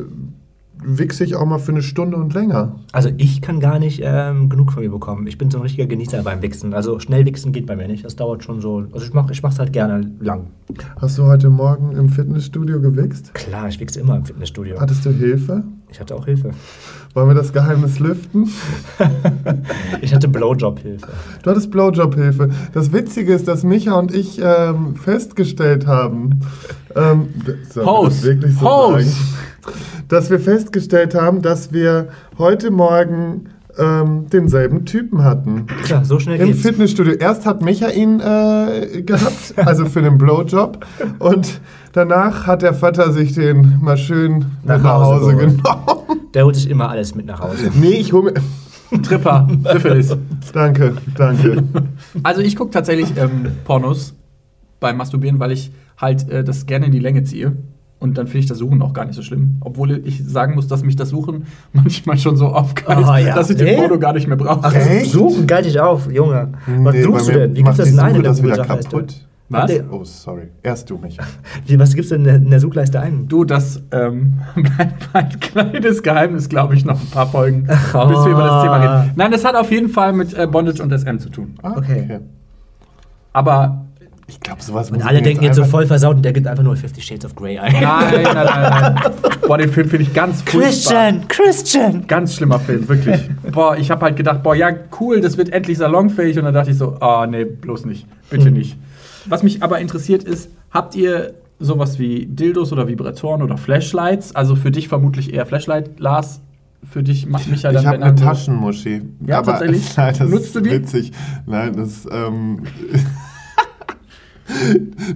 wichse 0.83 1.23
ich 1.23 1.35
auch 1.35 1.45
mal 1.45 1.59
für 1.59 1.71
eine 1.71 1.81
Stunde 1.81 2.17
und 2.17 2.33
länger. 2.33 2.75
Also 2.91 3.09
ich 3.17 3.41
kann 3.41 3.59
gar 3.59 3.79
nicht 3.79 4.01
ähm, 4.03 4.49
genug 4.49 4.71
von 4.71 4.83
mir 4.83 4.89
bekommen. 4.89 5.27
Ich 5.27 5.37
bin 5.37 5.51
so 5.51 5.59
ein 5.59 5.61
richtiger 5.63 5.87
Genießer 5.87 6.23
beim 6.23 6.41
Wichsen. 6.41 6.73
Also 6.73 6.99
schnell 6.99 7.25
wichsen 7.25 7.51
geht 7.51 7.65
bei 7.65 7.75
mir 7.75 7.87
nicht. 7.87 8.05
Das 8.05 8.15
dauert 8.15 8.43
schon 8.43 8.61
so. 8.61 8.85
Also 8.91 9.05
ich 9.05 9.13
mache 9.13 9.31
ich 9.31 9.43
mach's 9.43 9.59
halt 9.59 9.73
gerne 9.73 10.11
lang. 10.19 10.47
Hast 10.99 11.17
du 11.17 11.23
heute 11.23 11.49
Morgen 11.49 11.91
im 11.95 12.09
Fitnessstudio 12.09 12.81
gewichst? 12.81 13.33
Klar, 13.33 13.67
ich 13.67 13.79
wichse 13.79 13.99
immer 13.99 14.15
im 14.15 14.25
Fitnessstudio. 14.25 14.79
Hattest 14.79 15.05
du 15.05 15.11
Hilfe? 15.11 15.63
Ich 15.91 15.99
hatte 15.99 16.15
auch 16.15 16.25
Hilfe. 16.25 16.51
Wollen 17.13 17.27
wir 17.27 17.35
das 17.35 17.51
Geheimnis 17.51 17.99
lüften? 17.99 18.49
Ich 20.01 20.15
hatte 20.15 20.27
Blowjob-Hilfe. 20.27 21.07
Du 21.43 21.49
hattest 21.49 21.69
Blowjob-Hilfe. 21.71 22.49
Das 22.73 22.91
Witzige 22.91 23.33
ist, 23.33 23.47
dass 23.47 23.63
Micha 23.63 23.93
und 23.99 24.13
ich 24.13 24.39
ähm, 24.41 24.95
festgestellt 24.95 25.85
haben, 25.85 26.39
ähm, 26.95 27.27
Hose. 27.75 28.23
wirklich 28.23 28.55
so 28.55 28.61
Hose. 28.61 29.03
sagen? 29.03 29.15
Dass 30.11 30.29
wir 30.29 30.41
festgestellt 30.41 31.15
haben, 31.15 31.41
dass 31.41 31.71
wir 31.71 32.09
heute 32.37 32.69
Morgen 32.69 33.45
ähm, 33.77 34.27
denselben 34.29 34.83
Typen 34.83 35.23
hatten. 35.23 35.67
Klar, 35.85 36.03
so 36.03 36.19
schnell 36.19 36.37
Im 36.41 36.47
geht's. 36.47 36.61
Fitnessstudio. 36.63 37.13
Erst 37.13 37.45
hat 37.45 37.61
Micha 37.61 37.87
ihn 37.87 38.19
äh, 38.19 39.03
gehabt, 39.03 39.53
also 39.55 39.85
für 39.85 40.01
den 40.01 40.17
Blowjob. 40.17 40.85
Und 41.19 41.61
danach 41.93 42.45
hat 42.45 42.61
der 42.61 42.73
Vater 42.73 43.13
sich 43.13 43.33
den 43.33 43.79
mal 43.81 43.95
schön 43.95 44.39
Nach 44.65 44.75
mit 44.75 44.83
nach 44.83 44.93
Hause 44.95 45.25
Hause 45.25 45.35
genommen. 45.37 45.61
Der 46.33 46.43
holt 46.43 46.57
sich 46.57 46.69
immer 46.69 46.89
alles 46.89 47.15
mit 47.15 47.25
nach 47.25 47.39
Hause. 47.39 47.71
Nee, 47.73 47.91
ich 47.91 48.11
hole 48.11 48.33
mir. 48.33 49.01
Tripper, 49.01 49.47
Syphilis. 49.71 50.17
Danke, 50.51 50.95
danke. 51.15 51.63
Also 52.23 52.41
ich 52.41 52.57
gucke 52.57 52.71
tatsächlich 52.71 53.13
ähm, 53.15 53.47
Pornos 53.63 54.13
beim 54.81 54.97
Masturbieren, 54.97 55.39
weil 55.39 55.53
ich 55.53 55.71
halt 55.95 56.29
äh, 56.29 56.43
das 56.43 56.65
gerne 56.65 56.87
in 56.87 56.91
die 56.91 56.99
Länge 56.99 57.23
ziehe. 57.23 57.55
Und 58.01 58.17
dann 58.17 58.25
finde 58.27 58.39
ich 58.39 58.45
das 58.47 58.57
Suchen 58.57 58.81
auch 58.81 58.91
gar 58.93 59.05
nicht 59.05 59.15
so 59.15 59.21
schlimm. 59.21 59.57
Obwohl 59.61 59.91
ich 60.05 60.27
sagen 60.27 60.55
muss, 60.55 60.67
dass 60.67 60.83
mich 60.83 60.95
das 60.97 61.09
Suchen 61.09 61.45
manchmal 61.73 62.17
schon 62.17 62.35
so 62.35 62.47
aufgeilt, 62.47 63.05
Ah, 63.05 63.17
ja. 63.19 63.35
dass 63.35 63.49
ich 63.51 63.57
den? 63.57 63.77
Porno 63.77 63.97
gar 63.99 64.11
nicht 64.13 64.27
mehr 64.27 64.35
brauche. 64.37 64.59
Ach, 64.63 64.73
Echt? 64.75 65.11
suchen 65.11 65.47
galt 65.47 65.65
dich 65.65 65.79
auf, 65.79 66.11
Junge. 66.11 66.49
Was 66.81 66.95
Nee, 66.95 67.03
suchst 67.03 67.27
du 67.29 67.31
denn? 67.33 67.55
Wie 67.55 67.61
gibt's 67.61 67.77
das 67.77 67.89
die 67.91 67.95
in 67.97 68.13
Google-Suchleiste? 68.15 68.65
kaputt? 68.65 69.15
Was? 69.49 69.71
Oh, 69.91 70.03
sorry. 70.05 70.43
Erst 70.63 70.89
du, 70.89 70.97
Micha. 70.97 71.23
Wie, 71.67 71.77
was 71.77 71.93
gibt's 71.93 72.09
denn 72.09 72.21
in 72.21 72.25
der, 72.25 72.39
der 72.39 72.59
Suchleiste 72.61 73.01
ein? 73.01 73.27
Du, 73.27 73.43
das 73.43 73.83
ähm, 73.91 74.35
bleibt 74.55 75.09
ein 75.13 75.39
kleines 75.41 76.01
Geheimnis, 76.01 76.47
glaube 76.49 76.73
ich, 76.73 76.85
noch 76.85 76.99
ein 76.99 77.07
paar 77.11 77.27
Folgen, 77.27 77.63
bis 77.65 77.93
wir 77.93 78.25
über 78.31 78.43
das 78.43 78.63
Thema 78.63 78.77
reden. 78.77 79.11
Nein, 79.17 79.29
das 79.31 79.43
hat 79.45 79.55
auf 79.55 79.69
jeden 79.69 79.89
Fall 79.89 80.13
mit 80.13 80.33
äh, 80.33 80.47
Bondage 80.47 80.81
und 80.81 80.91
SM 80.97 81.19
zu 81.19 81.29
tun. 81.29 81.53
Ah, 81.61 81.73
Okay. 81.77 82.19
Aber 83.33 83.85
Ich 84.33 84.39
glaube, 84.39 84.61
sowas 84.63 84.89
Und 84.89 84.99
muss 84.99 85.05
alle 85.07 85.21
denken 85.21 85.43
jetzt 85.43 85.57
so 85.57 85.65
voll 85.65 85.85
versaut 85.85 86.15
und 86.15 86.23
der 86.23 86.31
gibt 86.31 86.47
einfach 86.47 86.63
nur 86.63 86.75
Fifty 86.77 87.01
Shades 87.01 87.25
of 87.25 87.35
Grey 87.35 87.59
ein. 87.59 87.73
nein, 87.73 87.83
nein, 88.13 88.23
nein, 88.23 88.45
nein. 88.45 88.95
Boah, 89.45 89.57
den 89.57 89.69
Film 89.71 89.89
finde 89.89 90.03
ich 90.05 90.13
ganz 90.13 90.41
furchtbar. 90.41 91.11
Christian! 91.27 92.07
Ganz 92.07 92.35
schlimmer 92.35 92.59
Film, 92.59 92.87
wirklich. 92.87 93.19
boah, 93.51 93.75
ich 93.77 93.91
habe 93.91 94.05
halt 94.05 94.15
gedacht, 94.15 94.41
boah, 94.41 94.55
ja, 94.55 94.69
cool, 95.01 95.19
das 95.19 95.37
wird 95.37 95.49
endlich 95.49 95.77
salonfähig. 95.77 96.37
Und 96.39 96.45
dann 96.45 96.53
dachte 96.53 96.71
ich 96.71 96.77
so, 96.77 96.95
ah, 97.01 97.27
nee, 97.27 97.43
bloß 97.45 97.85
nicht. 97.85 98.07
Bitte 98.29 98.45
Hm. 98.45 98.53
nicht. 98.53 98.77
Was 99.25 99.43
mich 99.43 99.61
aber 99.61 99.79
interessiert 99.79 100.23
ist, 100.23 100.49
habt 100.71 100.95
ihr 100.95 101.33
sowas 101.59 101.99
wie 101.99 102.25
Dildos 102.25 102.71
oder 102.71 102.87
Vibratoren 102.87 103.41
oder 103.43 103.57
Flashlights? 103.57 104.33
Also 104.35 104.55
für 104.55 104.71
dich 104.71 104.87
vermutlich 104.87 105.33
eher 105.33 105.45
Flashlight, 105.45 105.99
Lars. 105.99 106.39
Für 106.89 107.03
dich, 107.03 107.27
Ma- 107.27 107.39
Michael, 107.47 107.75
Ich 107.75 107.85
habe 107.85 107.97
eine 107.97 108.05
dann 108.05 108.15
Taschenmuschi. 108.15 109.03
Ja, 109.27 109.43
tatsächlich? 109.43 109.83
Nein, 109.97 110.15
das 110.17 110.29
Nutzt 110.29 110.55
du 110.55 110.59
ist 110.59 110.65
die? 110.65 110.71
witzig. 110.71 111.11
Nein, 111.45 111.73
das, 111.75 112.07
ähm, 112.11 112.63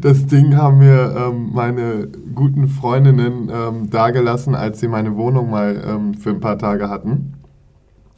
das 0.02 0.26
Ding 0.26 0.56
haben 0.56 0.80
mir 0.80 1.16
ähm, 1.18 1.52
meine 1.54 2.08
guten 2.34 2.68
Freundinnen 2.68 3.50
ähm, 3.54 3.90
dagelassen, 3.90 4.56
als 4.56 4.80
sie 4.80 4.88
meine 4.88 5.16
Wohnung 5.16 5.50
mal 5.50 5.82
ähm, 5.86 6.14
für 6.14 6.32
ein 6.32 6.40
paar 6.40 6.58
Tage 6.58 6.90
hatten. 6.90 7.34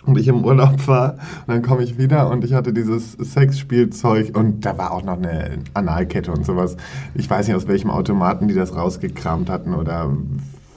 Und 0.06 0.18
ich 0.18 0.30
im 0.30 0.46
Urlaub 0.46 0.88
war, 0.88 1.14
und 1.14 1.48
dann 1.48 1.62
komme 1.62 1.84
ich 1.84 1.98
wieder 1.98 2.30
und 2.30 2.46
ich 2.46 2.54
hatte 2.54 2.72
dieses 2.72 3.12
Sexspielzeug 3.14 4.38
und 4.38 4.66
da 4.66 4.78
war 4.78 4.92
auch 4.92 5.04
noch 5.04 5.18
eine 5.18 5.60
Analkette 5.74 6.32
und 6.32 6.46
sowas. 6.46 6.78
Ich 7.14 7.30
weiß 7.30 7.48
nicht, 7.48 7.58
aus 7.58 7.68
welchem 7.68 7.90
Automaten 7.90 8.48
die 8.48 8.54
das 8.54 8.74
rausgekramt 8.74 9.50
hatten 9.50 9.74
oder 9.74 10.10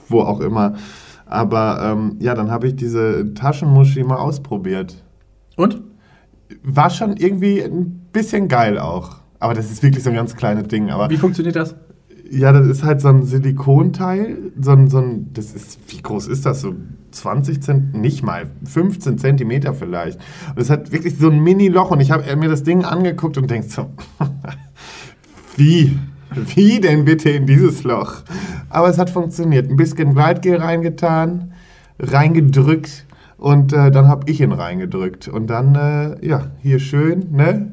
wo 0.09 0.21
auch 0.21 0.41
immer. 0.41 0.73
Aber 1.25 1.79
ähm, 1.81 2.17
ja, 2.19 2.35
dann 2.35 2.51
habe 2.51 2.67
ich 2.67 2.75
diese 2.75 3.33
Taschenmuschi 3.33 4.03
mal 4.03 4.17
ausprobiert. 4.17 5.01
Und? 5.55 5.81
War 6.63 6.89
schon 6.89 7.15
irgendwie 7.15 7.63
ein 7.63 8.09
bisschen 8.11 8.49
geil 8.49 8.77
auch. 8.77 9.20
Aber 9.41 9.53
das 9.53 9.69
ist 9.69 9.83
wirklich 9.83 10.03
so 10.03 10.11
ein 10.11 10.15
ganz 10.15 10.35
kleines 10.35 10.67
Ding. 10.67 10.91
Aber 10.91 11.09
Wie 11.09 11.17
funktioniert 11.17 11.57
das? 11.57 11.75
ja, 12.31 12.53
das 12.53 12.65
ist 12.65 12.83
halt 12.83 13.01
so 13.01 13.09
ein 13.09 13.23
Silikonteil. 13.23 14.37
So 14.59 14.71
ein, 14.71 14.87
so 14.87 14.99
ein, 14.99 15.33
das 15.33 15.53
ist, 15.53 15.79
wie 15.87 16.01
groß 16.01 16.27
ist 16.27 16.45
das? 16.45 16.61
So 16.61 16.75
20 17.11 17.61
Zent, 17.61 17.93
nicht 17.93 18.23
mal, 18.23 18.47
15 18.63 19.17
Zentimeter 19.17 19.73
vielleicht. 19.73 20.19
Und 20.55 20.61
es 20.61 20.69
hat 20.69 20.93
wirklich 20.93 21.17
so 21.17 21.29
ein 21.29 21.39
Mini-Loch. 21.39 21.91
Und 21.91 21.99
ich 21.99 22.11
habe 22.11 22.33
mir 22.37 22.47
das 22.47 22.63
Ding 22.63 22.85
angeguckt 22.85 23.37
und 23.37 23.51
denk 23.51 23.65
so, 23.65 23.89
wie? 25.57 25.97
Wie 26.55 26.79
denn 26.79 27.03
bitte 27.03 27.29
in 27.31 27.45
dieses 27.45 27.83
Loch? 27.83 28.21
Aber 28.69 28.87
es 28.87 28.97
hat 28.97 29.09
funktioniert. 29.09 29.69
Ein 29.69 29.75
bisschen 29.75 30.13
Gleitgel 30.13 30.57
reingetan, 30.57 31.51
reingedrückt 31.99 33.05
und 33.37 33.73
äh, 33.73 33.91
dann 33.91 34.07
habe 34.07 34.31
ich 34.31 34.39
ihn 34.39 34.53
reingedrückt. 34.53 35.27
Und 35.27 35.47
dann, 35.47 35.75
äh, 35.75 36.25
ja, 36.25 36.51
hier 36.61 36.79
schön, 36.79 37.31
ne? 37.31 37.71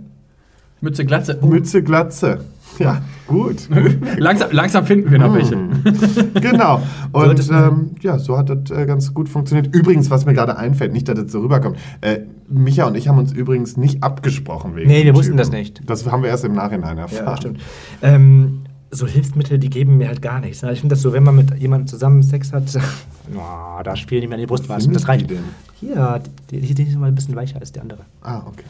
Mütze, 0.81 1.05
Glatze. 1.05 1.39
Oh, 1.41 1.47
Mütze, 1.47 1.83
Glatze. 1.83 2.41
Ja, 2.79 3.03
gut. 3.27 3.69
langsam, 4.19 4.51
langsam 4.53 4.87
finden 4.87 5.11
wir 5.11 5.19
noch 5.19 5.35
welche. 5.35 5.57
genau. 6.41 6.81
Und 7.13 7.51
ähm, 7.51 7.91
ja, 8.01 8.19
so 8.19 8.39
hat 8.39 8.51
das 8.51 8.71
äh, 8.71 8.87
ganz 8.87 9.13
gut 9.13 9.29
funktioniert. 9.29 9.75
Übrigens, 9.75 10.11
was 10.11 10.27
mir 10.27 10.35
gerade 10.35 10.57
einfällt, 10.57 10.93
nicht, 10.93 11.09
dass 11.09 11.17
das 11.19 11.33
so 11.33 11.41
rüberkommt. 11.41 11.77
Äh, 12.01 12.21
Micha 12.49 12.87
und 12.87 12.95
ich 12.95 13.09
haben 13.09 13.19
uns 13.19 13.33
übrigens 13.33 13.77
nicht 13.77 14.03
abgesprochen 14.03 14.77
wegen 14.77 14.89
Nee, 14.89 15.05
wir 15.05 15.15
wussten 15.15 15.37
das 15.37 15.51
nicht. 15.51 15.83
Das 15.87 16.07
haben 16.07 16.23
wir 16.23 16.31
erst 16.31 16.45
im 16.45 16.53
Nachhinein 16.53 16.99
erfahren. 16.99 17.27
Ja, 17.27 17.37
stimmt. 17.37 17.61
Ähm, 18.03 18.61
so 18.91 19.07
Hilfsmittel, 19.07 19.59
die 19.59 19.71
geben 19.71 19.99
mir 19.99 20.09
halt 20.09 20.23
gar 20.23 20.41
nichts. 20.41 20.63
ne? 20.63 20.73
Ich 20.73 20.81
finde 20.81 20.95
das 20.95 21.03
so, 21.03 21.13
wenn 21.13 21.25
man 21.25 21.37
mit 21.37 21.55
jemandem 21.59 21.89
zusammen 21.89 22.23
Sex 22.23 22.53
hat, 22.53 22.65
oh, 23.35 23.83
da 23.83 23.97
spielen 23.97 24.23
die 24.23 24.29
mir 24.29 24.35
an 24.35 24.41
die 24.41 24.47
Brustwarzen. 24.47 24.85
sind 24.85 24.95
Das 24.95 25.09
reicht. 25.09 25.29
die 25.29 25.35
denn? 25.35 25.45
Hier, 25.75 26.23
die, 26.51 26.61
die, 26.61 26.75
die 26.75 26.83
ist 26.85 26.97
mal 26.99 27.09
ein 27.09 27.15
bisschen 27.15 27.37
weicher 27.37 27.61
als 27.61 27.73
die 27.73 27.81
andere. 27.81 28.01
Ah, 28.23 28.43
okay. 28.47 28.65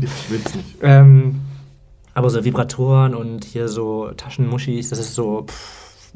Ich 0.00 0.30
will's 0.30 0.54
nicht. 0.54 0.76
Ähm, 0.82 1.40
aber 2.14 2.28
so 2.30 2.44
Vibratoren 2.44 3.14
und 3.14 3.44
hier 3.44 3.68
so 3.68 4.10
Taschenmuschis, 4.16 4.90
das 4.90 4.98
ist 4.98 5.14
so, 5.14 5.46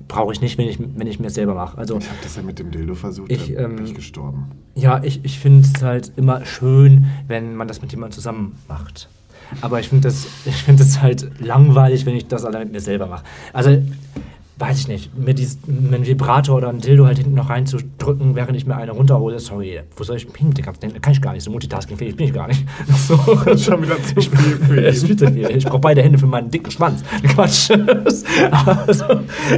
brauche 0.08 0.32
ich 0.32 0.40
nicht, 0.40 0.58
wenn 0.58 0.68
ich, 0.68 0.78
wenn 0.78 1.06
ich 1.06 1.18
mir 1.20 1.30
selber 1.30 1.54
mache. 1.54 1.78
Also, 1.78 1.96
Ich 1.98 2.06
habe 2.08 2.18
das 2.22 2.36
ja 2.36 2.42
mit 2.42 2.58
dem 2.58 2.70
Dildo 2.70 2.94
versucht, 2.94 3.30
Ich, 3.32 3.56
ähm, 3.56 3.76
bin 3.76 3.86
ich 3.86 3.94
gestorben. 3.94 4.50
ja, 4.74 5.02
ich, 5.02 5.24
ich 5.24 5.38
finde 5.38 5.66
es 5.74 5.82
halt 5.82 6.12
immer 6.16 6.44
schön, 6.44 7.06
wenn 7.28 7.54
man 7.56 7.66
das 7.68 7.80
mit 7.80 7.92
jemandem 7.92 8.14
zusammen 8.14 8.58
macht. 8.68 9.08
Aber 9.62 9.78
ich 9.80 9.88
finde 9.88 10.08
das, 10.08 10.26
ich 10.44 10.56
find 10.64 10.80
das 10.80 11.00
halt 11.00 11.30
langweilig, 11.40 12.04
wenn 12.04 12.16
ich 12.16 12.26
das 12.26 12.44
allein 12.44 12.64
mit 12.64 12.72
mir 12.72 12.80
selber 12.80 13.06
mache. 13.06 13.24
Also, 13.54 13.80
weiß 14.58 14.78
ich 14.80 14.88
nicht, 14.88 15.16
mir 15.16 15.34
dies, 15.34 15.58
einen 15.68 16.06
Vibrator 16.06 16.56
oder 16.56 16.70
einen 16.70 16.80
Dildo 16.80 17.04
halt 17.04 17.18
hinten 17.18 17.34
noch 17.34 17.50
reinzudrücken, 17.50 18.34
während 18.34 18.56
ich 18.56 18.66
mir 18.66 18.76
eine 18.76 18.92
runterhole, 18.92 19.38
sorry, 19.38 19.80
wo 19.96 20.02
soll 20.02 20.16
ich 20.16 20.26
hin? 20.36 20.54
Kann 20.54 21.12
ich 21.12 21.20
gar 21.20 21.34
nicht, 21.34 21.42
so 21.42 21.50
multitaskingfähig 21.50 22.16
bin 22.16 22.28
ich 22.28 22.32
gar 22.32 22.48
nicht. 22.48 22.64
So. 23.06 23.16
Schon 23.56 23.82
wieder 23.82 24.02
zu 24.02 24.20
viel 24.20 24.30
für 24.30 24.80
ist 24.80 25.08
ihn. 25.08 25.18
viel. 25.18 25.50
Ich 25.50 25.64
brauche 25.64 25.80
beide 25.80 26.02
Hände 26.02 26.18
für 26.18 26.26
meinen 26.26 26.50
dicken 26.50 26.70
Schwanz. 26.70 27.04
Quatsch. 27.22 27.70
also, 28.50 29.04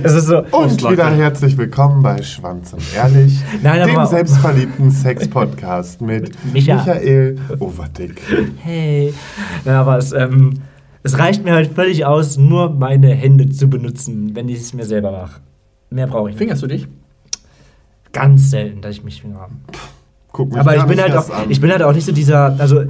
es 0.03 0.13
ist 0.13 0.27
so. 0.27 0.39
Und 0.51 0.91
wieder 0.91 1.11
herzlich 1.11 1.57
willkommen 1.57 2.03
bei 2.03 2.21
Schwanz 2.23 2.73
und 2.73 2.83
Ehrlich, 2.95 3.39
Nein, 3.63 3.87
dem 3.87 4.07
selbstverliebten 4.07 4.91
Sex-Podcast 4.91 6.01
mit 6.01 6.33
Micha. 6.53 6.77
Michael 6.77 7.39
Overdick. 7.59 8.21
Hey. 8.59 9.15
Ja, 9.65 9.81
aber 9.81 9.99
es, 9.99 10.13
ähm, 10.13 10.55
es 11.09 11.19
reicht 11.19 11.43
mir 11.43 11.55
halt 11.55 11.73
völlig 11.73 12.05
aus, 12.05 12.37
nur 12.37 12.69
meine 12.69 13.15
Hände 13.15 13.49
zu 13.49 13.69
benutzen, 13.69 14.37
wenn 14.37 14.47
ich 14.51 14.59
es 14.59 14.75
mir 14.75 14.85
selber 14.85 15.11
mache. 15.11 15.41
Mehr 15.89 16.07
brauche 16.07 16.29
ich 16.29 16.35
nicht. 16.35 16.39
Fingerst 16.39 16.63
du 16.63 16.67
dich? 16.67 16.87
Ganz 18.13 18.51
selten, 18.51 18.83
dass 18.83 18.93
ich 18.97 19.05
mich 19.05 19.23
finger. 19.23 19.49
Guck 20.33 20.51
mich 20.51 20.59
Aber 20.59 20.77
ich 20.77 20.83
bin, 20.85 21.01
halt 21.01 21.17
auch, 21.17 21.31
an. 21.31 21.51
ich 21.51 21.63
bin 21.63 21.71
halt 21.71 21.83
auch 21.83 21.95
nicht 21.95 22.05
so 22.05 22.13
dieser. 22.13 22.55
Also, 22.61 22.85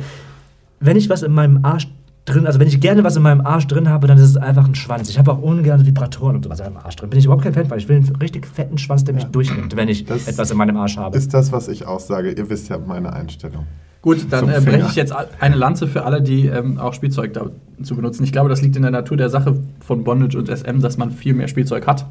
wenn 0.80 0.96
ich 0.96 1.08
was 1.08 1.22
in 1.22 1.32
meinem 1.32 1.64
Arsch 1.64 1.86
drin, 2.28 2.46
also 2.46 2.60
wenn 2.60 2.68
ich 2.68 2.80
gerne 2.80 3.04
was 3.04 3.16
in 3.16 3.22
meinem 3.22 3.40
Arsch 3.44 3.66
drin 3.66 3.88
habe, 3.88 4.06
dann 4.06 4.16
ist 4.18 4.24
es 4.24 4.36
einfach 4.36 4.66
ein 4.66 4.74
Schwanz. 4.74 5.08
Ich 5.10 5.18
habe 5.18 5.32
auch 5.32 5.42
ungern 5.42 5.86
Vibratoren 5.86 6.36
und 6.36 6.44
sowas 6.44 6.60
in 6.60 6.66
meinem 6.72 6.84
Arsch 6.84 6.96
drin. 6.96 7.10
Bin 7.10 7.18
ich 7.18 7.24
überhaupt 7.24 7.44
kein 7.44 7.54
Fan, 7.54 7.68
weil 7.70 7.78
ich 7.78 7.88
will 7.88 7.96
einen 7.96 8.16
richtig 8.16 8.46
fetten 8.46 8.78
Schwanz, 8.78 9.04
der 9.04 9.14
mich 9.14 9.24
durchnimmt, 9.24 9.76
wenn 9.76 9.88
ich 9.88 10.04
Das 10.04 10.28
etwas 10.28 10.50
in 10.50 10.56
meinem 10.56 10.76
Arsch 10.76 10.96
habe. 10.96 11.16
ist 11.16 11.34
das, 11.34 11.52
was 11.52 11.68
ich 11.68 11.86
auch 11.86 12.00
sage. 12.00 12.32
Ihr 12.32 12.48
wisst 12.50 12.68
ja 12.68 12.78
meine 12.78 13.12
Einstellung. 13.12 13.66
Gut, 14.00 14.26
dann 14.30 14.48
äh, 14.48 14.60
breche 14.60 14.86
ich 14.88 14.94
jetzt 14.94 15.12
eine 15.40 15.56
Lanze 15.56 15.88
für 15.88 16.04
alle, 16.04 16.22
die 16.22 16.46
ähm, 16.46 16.78
auch 16.78 16.94
Spielzeug 16.94 17.34
da 17.34 17.46
zu 17.82 17.96
benutzen. 17.96 18.22
Ich 18.22 18.32
glaube, 18.32 18.48
das 18.48 18.62
liegt 18.62 18.76
in 18.76 18.82
der 18.82 18.92
Natur 18.92 19.16
der 19.16 19.28
Sache 19.28 19.56
von 19.80 20.04
Bondage 20.04 20.38
und 20.38 20.48
SM, 20.48 20.80
dass 20.80 20.98
man 20.98 21.10
viel 21.10 21.34
mehr 21.34 21.48
Spielzeug 21.48 21.86
hat 21.86 22.06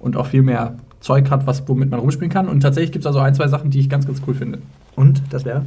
und 0.00 0.16
auch 0.16 0.26
viel 0.26 0.42
mehr 0.42 0.74
Zeug 1.00 1.30
hat, 1.30 1.46
was, 1.46 1.66
womit 1.68 1.90
man 1.90 2.00
rumspielen 2.00 2.30
kann. 2.30 2.48
Und 2.48 2.60
tatsächlich 2.60 2.90
gibt 2.92 3.04
es 3.04 3.06
also 3.06 3.20
ein, 3.20 3.34
zwei 3.34 3.46
Sachen, 3.46 3.70
die 3.70 3.78
ich 3.78 3.88
ganz, 3.88 4.06
ganz 4.06 4.20
cool 4.26 4.34
finde. 4.34 4.58
Und 4.96 5.22
das 5.30 5.44
wäre? 5.44 5.64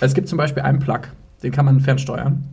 Es 0.00 0.12
gibt 0.14 0.28
zum 0.28 0.36
Beispiel 0.36 0.62
einen 0.62 0.78
Plug, 0.78 1.00
den 1.42 1.52
kann 1.52 1.64
man 1.64 1.80
fernsteuern. 1.80 2.44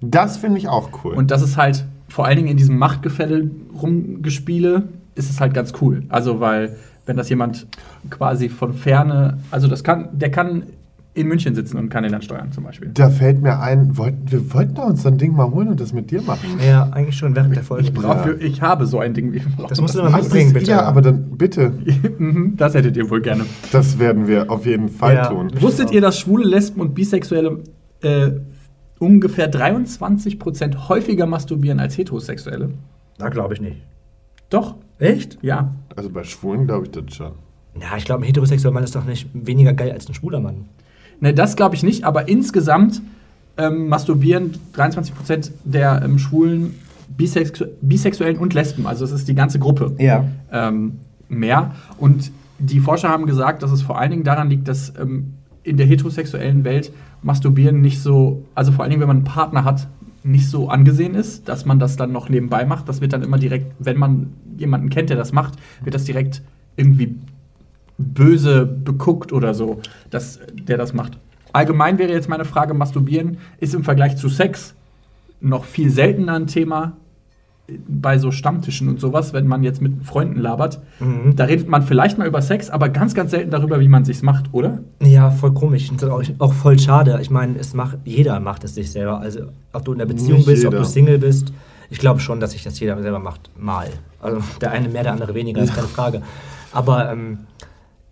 Das 0.00 0.36
finde 0.38 0.58
ich 0.58 0.68
auch 0.68 0.90
cool. 1.04 1.14
Und 1.14 1.30
das 1.30 1.42
ist 1.42 1.56
halt 1.56 1.84
vor 2.08 2.26
allen 2.26 2.36
Dingen 2.36 2.48
in 2.48 2.56
diesem 2.56 2.78
Machtgefälle 2.78 3.50
rumgespiele, 3.80 4.84
ist 5.14 5.30
es 5.30 5.40
halt 5.40 5.54
ganz 5.54 5.72
cool. 5.80 6.02
Also, 6.08 6.40
weil, 6.40 6.76
wenn 7.06 7.16
das 7.16 7.28
jemand 7.28 7.66
quasi 8.08 8.48
von 8.48 8.72
ferne, 8.74 9.38
also 9.50 9.68
das 9.68 9.84
kann, 9.84 10.08
der 10.12 10.30
kann 10.30 10.64
in 11.12 11.26
München 11.26 11.56
sitzen 11.56 11.76
und 11.76 11.88
kann 11.88 12.04
den 12.04 12.12
dann 12.12 12.22
steuern, 12.22 12.52
zum 12.52 12.62
Beispiel. 12.64 12.90
da 12.94 13.10
fällt 13.10 13.42
mir 13.42 13.58
ein, 13.60 13.96
wollten, 13.98 14.30
wir 14.30 14.54
wollten 14.54 14.74
doch 14.74 14.84
uns 14.86 15.02
so 15.02 15.08
ein 15.08 15.18
Ding 15.18 15.34
mal 15.34 15.50
holen 15.50 15.66
und 15.68 15.80
das 15.80 15.92
mit 15.92 16.10
dir 16.12 16.22
machen. 16.22 16.48
Ja, 16.64 16.84
eigentlich 16.92 17.16
schon 17.16 17.34
während 17.34 17.54
der 17.56 17.64
Folge. 17.64 17.82
Ich, 17.84 17.92
brauch 17.92 18.22
für, 18.22 18.34
ich 18.40 18.62
habe 18.62 18.86
so 18.86 19.00
ein 19.00 19.12
Ding. 19.12 19.40
Das 19.68 19.80
musst 19.80 19.96
du 19.96 20.02
mal 20.02 20.12
mitbringen, 20.22 20.52
das- 20.54 20.60
bitte. 20.62 20.70
Ja, 20.70 20.82
aber 20.82 21.02
dann 21.02 21.36
bitte. 21.36 21.72
Mhm, 22.18 22.54
Das 22.56 22.74
hättet 22.74 22.96
ihr 22.96 23.10
wohl 23.10 23.20
gerne. 23.22 23.44
Das 23.72 23.98
werden 23.98 24.28
wir 24.28 24.50
auf 24.50 24.66
jeden 24.66 24.88
Fall 24.88 25.14
Ja. 25.16 25.26
tun. 25.26 25.50
Wusstet 25.60 25.90
ihr, 25.90 26.00
dass 26.00 26.18
schwule, 26.18 26.44
Lesben 26.46 26.80
und 26.80 26.94
Bisexuelle 26.94 27.58
äh, 28.02 28.30
ungefähr 29.00 29.50
23% 29.52 30.88
häufiger 30.88 31.26
masturbieren 31.26 31.80
als 31.80 31.98
Heterosexuelle? 31.98 32.70
Da 33.18 33.28
glaube 33.28 33.54
ich 33.54 33.60
nicht. 33.60 33.78
Doch, 34.50 34.76
Echt? 34.98 35.38
ja. 35.42 35.72
Also 35.96 36.10
bei 36.10 36.22
Schwulen 36.22 36.66
glaube 36.66 36.86
ich 36.86 36.92
das 36.92 37.14
schon. 37.14 37.32
Ja, 37.80 37.96
ich 37.96 38.04
glaube, 38.04 38.22
ein 38.22 38.26
heterosexueller 38.26 38.74
Mann 38.74 38.84
ist 38.84 38.94
doch 38.94 39.04
nicht 39.04 39.28
weniger 39.32 39.72
geil 39.72 39.90
als 39.92 40.08
ein 40.08 40.14
schwuler 40.14 40.40
Mann. 40.40 40.66
Ne, 41.20 41.34
das 41.34 41.56
glaube 41.56 41.74
ich 41.74 41.82
nicht, 41.82 42.04
aber 42.04 42.28
insgesamt 42.28 43.00
ähm, 43.56 43.88
masturbieren 43.88 44.56
23% 44.76 45.50
der 45.64 46.02
ähm, 46.04 46.18
Schwulen, 46.18 46.74
Bisexu 47.16 47.66
Bisexuellen 47.82 48.38
und 48.38 48.54
Lesben, 48.54 48.86
also 48.86 49.04
es 49.04 49.10
ist 49.12 49.28
die 49.28 49.34
ganze 49.34 49.58
Gruppe, 49.58 49.94
Ja. 49.98 50.24
ähm, 50.52 50.98
mehr. 51.28 51.74
Und 51.98 52.30
die 52.58 52.80
Forscher 52.80 53.08
haben 53.08 53.26
gesagt, 53.26 53.62
dass 53.62 53.70
es 53.70 53.82
vor 53.82 53.98
allen 53.98 54.10
Dingen 54.10 54.24
daran 54.24 54.48
liegt, 54.50 54.66
dass 54.68 54.92
ähm, 54.98 55.34
in 55.62 55.76
der 55.76 55.86
heterosexuellen 55.86 56.64
Welt 56.64 56.92
Masturbieren 57.22 57.80
nicht 57.80 58.00
so, 58.00 58.44
also 58.54 58.72
vor 58.72 58.82
allen 58.82 58.90
Dingen, 58.90 59.02
wenn 59.02 59.08
man 59.08 59.18
einen 59.18 59.24
Partner 59.24 59.64
hat, 59.64 59.88
nicht 60.22 60.48
so 60.48 60.68
angesehen 60.68 61.14
ist, 61.14 61.48
dass 61.48 61.64
man 61.64 61.78
das 61.78 61.96
dann 61.96 62.12
noch 62.12 62.28
nebenbei 62.28 62.64
macht. 62.64 62.88
Das 62.88 63.00
wird 63.00 63.12
dann 63.12 63.22
immer 63.22 63.38
direkt, 63.38 63.72
wenn 63.78 63.98
man 63.98 64.32
jemanden 64.56 64.90
kennt, 64.90 65.10
der 65.10 65.16
das 65.16 65.32
macht, 65.32 65.54
wird 65.82 65.94
das 65.94 66.04
direkt 66.04 66.42
irgendwie 66.76 67.16
böse 67.98 68.64
beguckt 68.66 69.32
oder 69.32 69.54
so, 69.54 69.80
dass 70.10 70.40
der 70.52 70.78
das 70.78 70.94
macht. 70.94 71.18
Allgemein 71.52 71.98
wäre 71.98 72.12
jetzt 72.12 72.28
meine 72.28 72.44
Frage, 72.44 72.74
Masturbieren 72.74 73.38
ist 73.58 73.74
im 73.74 73.84
Vergleich 73.84 74.16
zu 74.16 74.28
Sex 74.28 74.74
noch 75.40 75.64
viel 75.64 75.90
seltener 75.90 76.34
ein 76.34 76.46
Thema 76.46 76.96
bei 77.88 78.18
so 78.18 78.30
Stammtischen 78.30 78.88
und 78.88 79.00
sowas, 79.00 79.32
wenn 79.32 79.46
man 79.46 79.62
jetzt 79.62 79.80
mit 79.80 80.04
Freunden 80.04 80.38
labert. 80.38 80.80
Mhm. 81.00 81.36
Da 81.36 81.44
redet 81.44 81.68
man 81.68 81.82
vielleicht 81.82 82.18
mal 82.18 82.26
über 82.26 82.42
Sex, 82.42 82.70
aber 82.70 82.88
ganz, 82.88 83.14
ganz 83.14 83.30
selten 83.30 83.50
darüber, 83.50 83.80
wie 83.80 83.88
man 83.88 84.04
sich's 84.04 84.22
macht, 84.22 84.52
oder? 84.52 84.80
Ja, 85.02 85.30
voll 85.30 85.52
komisch. 85.52 85.90
Das 85.96 86.08
auch, 86.08 86.22
auch 86.38 86.52
voll 86.52 86.78
schade. 86.78 87.18
Ich 87.20 87.30
meine, 87.30 87.58
es 87.58 87.74
macht, 87.74 87.98
jeder 88.04 88.40
macht 88.40 88.64
es 88.64 88.74
sich 88.74 88.90
selber. 88.90 89.20
Also, 89.20 89.40
ob 89.72 89.84
du 89.84 89.92
in 89.92 89.98
der 89.98 90.06
Beziehung 90.06 90.38
Nicht 90.38 90.46
bist, 90.46 90.64
ob 90.64 90.72
jeder. 90.72 90.82
du 90.82 90.88
Single 90.88 91.18
bist. 91.18 91.52
Ich 91.90 91.98
glaube 91.98 92.20
schon, 92.20 92.40
dass 92.40 92.52
sich 92.52 92.62
das 92.62 92.78
jeder 92.78 93.00
selber 93.02 93.18
macht. 93.18 93.50
Mal. 93.58 93.88
Also, 94.20 94.40
der 94.60 94.70
eine 94.72 94.88
mehr, 94.88 95.02
der 95.02 95.12
andere 95.12 95.34
weniger, 95.34 95.62
ist 95.62 95.74
keine 95.74 95.88
Frage. 95.88 96.22
Aber 96.72 97.10
ähm, 97.10 97.38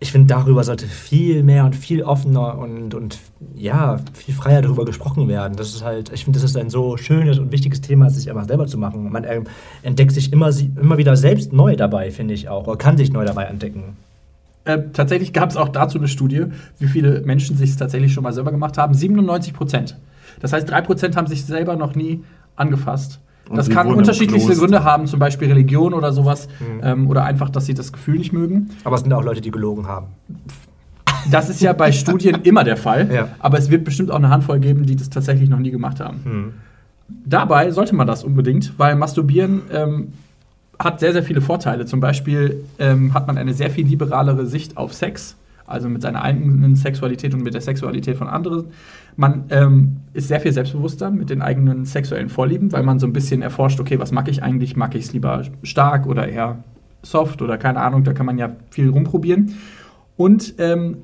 ich 0.01 0.13
finde, 0.13 0.27
darüber 0.27 0.63
sollte 0.63 0.85
viel 0.85 1.43
mehr 1.43 1.65
und 1.65 1.75
viel 1.75 2.03
offener 2.03 2.57
und, 2.57 2.93
und 2.93 3.19
ja, 3.53 3.99
viel 4.13 4.33
freier 4.33 4.61
darüber 4.61 4.85
gesprochen 4.85 5.27
werden. 5.27 5.57
Das 5.57 5.75
ist 5.75 5.83
halt, 5.83 6.11
ich 6.13 6.23
finde, 6.23 6.39
das 6.39 6.49
ist 6.49 6.55
ein 6.55 6.69
so 6.69 6.95
schönes 6.95 7.37
und 7.37 7.51
wichtiges 7.51 7.81
Thema, 7.81 8.09
sich 8.09 8.29
einfach 8.29 8.47
selber 8.47 8.65
zu 8.65 8.77
machen. 8.77 9.11
Man 9.11 9.25
ähm, 9.25 9.43
entdeckt 9.83 10.13
sich 10.13 10.31
immer, 10.31 10.51
immer 10.79 10.97
wieder 10.97 11.17
selbst 11.17 11.51
neu 11.51 11.75
dabei, 11.75 12.11
finde 12.11 12.33
ich 12.33 12.47
auch. 12.47 12.67
Oder 12.67 12.77
kann 12.77 12.95
sich 12.95 13.11
neu 13.11 13.25
dabei 13.25 13.43
entdecken. 13.45 13.97
Äh, 14.63 14.83
tatsächlich 14.93 15.33
gab 15.33 15.49
es 15.49 15.57
auch 15.57 15.69
dazu 15.69 15.97
eine 15.97 16.07
Studie, 16.07 16.45
wie 16.77 16.87
viele 16.87 17.21
Menschen 17.21 17.57
sich 17.57 17.71
es 17.71 17.77
tatsächlich 17.77 18.13
schon 18.13 18.23
mal 18.23 18.33
selber 18.33 18.51
gemacht 18.51 18.77
haben. 18.77 18.93
97 18.93 19.53
Prozent. 19.53 19.97
Das 20.39 20.53
heißt, 20.53 20.69
3 20.69 20.81
Prozent 20.81 21.17
haben 21.17 21.27
sich 21.27 21.43
selber 21.43 21.75
noch 21.75 21.95
nie 21.95 22.23
angefasst. 22.55 23.19
Und 23.49 23.57
Das 23.57 23.69
kann 23.69 23.91
unterschiedlichste. 23.91 24.55
Gründe 24.55 24.83
haben, 24.83 25.07
zum 25.07 25.19
Beispiel 25.19 25.47
Religion 25.47 25.93
oder 25.93 26.13
sowas. 26.13 26.47
Mhm. 26.59 26.81
Ähm, 26.83 27.09
oder 27.09 27.23
einfach, 27.23 27.49
dass 27.49 27.65
sie 27.65 27.73
das 27.73 27.91
Gefühl 27.91 28.19
nicht 28.19 28.31
mögen. 28.31 28.69
Aber 28.83 28.95
es 28.95 29.01
sind 29.01 29.11
auch 29.11 29.23
Leute, 29.23 29.41
die 29.41 29.51
gelogen 29.51 29.87
haben. 29.87 30.07
Das 31.31 31.49
ist 31.49 31.61
ja 31.61 31.73
bei 31.73 31.91
Studien 31.91 32.41
immer 32.43 32.63
der 32.63 32.77
Fall. 32.77 33.09
Ja. 33.11 33.29
Aber 33.39 33.57
es 33.57 33.69
wird 33.69 33.83
bestimmt 33.83 34.11
auch 34.11 34.17
eine 34.17 34.29
Handvoll 34.29 34.59
geben, 34.59 34.85
die 34.85 34.95
das 34.95 35.09
tatsächlich 35.09 35.49
noch 35.49 35.59
nie 35.59 35.71
gemacht 35.71 35.99
haben. 35.99 36.19
Hm. 36.23 36.53
Dabei 37.25 37.71
sollte 37.71 37.95
man 37.95 38.05
das 38.05 38.23
unbedingt, 38.23 38.77
weil 38.77 38.95
Masturbieren 38.95 39.63
ähm, 39.73 40.13
hat 40.77 40.99
sehr, 40.99 41.11
sehr 41.11 41.23
viele 41.23 41.41
Vorteile. 41.41 41.85
Zum 41.85 41.99
Beispiel 41.99 42.63
ähm, 42.77 43.13
hat 43.13 43.27
man 43.27 43.37
eine 43.37 43.53
sehr 43.53 43.71
viel 43.71 43.87
liberalere 43.87 44.45
Sicht 44.45 44.77
auf 44.77 44.93
Sex, 44.93 45.35
also 45.69 45.89
mit 45.89 46.01
seiner 46.01 46.21
eigenen 46.21 46.75
Sexualität 46.75 47.33
und 47.33 47.43
mit 47.43 47.53
der 47.53 47.61
Sexualität 47.61 48.17
von 48.17 48.27
anderen. 48.27 48.67
Man 49.15 49.45
ähm, 49.49 49.97
ist 50.13 50.27
sehr 50.27 50.39
viel 50.39 50.51
selbstbewusster 50.51 51.11
mit 51.11 51.29
den 51.29 51.41
eigenen 51.41 51.85
sexuellen 51.85 52.29
Vorlieben, 52.29 52.71
weil 52.71 52.83
man 52.83 52.99
so 52.99 53.07
ein 53.07 53.13
bisschen 53.13 53.41
erforscht, 53.41 53.79
okay, 53.79 53.99
was 53.99 54.11
mag 54.11 54.27
ich 54.27 54.43
eigentlich? 54.43 54.75
Mag 54.75 54.95
ich 54.95 55.05
es 55.05 55.13
lieber 55.13 55.43
stark 55.63 56.07
oder 56.07 56.27
eher 56.27 56.63
soft 57.01 57.41
oder 57.41 57.57
keine 57.57 57.81
Ahnung, 57.81 58.03
da 58.03 58.13
kann 58.13 58.25
man 58.25 58.37
ja 58.37 58.55
viel 58.69 58.89
rumprobieren. 58.89 59.55
Und 60.17 60.55
ähm, 60.57 60.97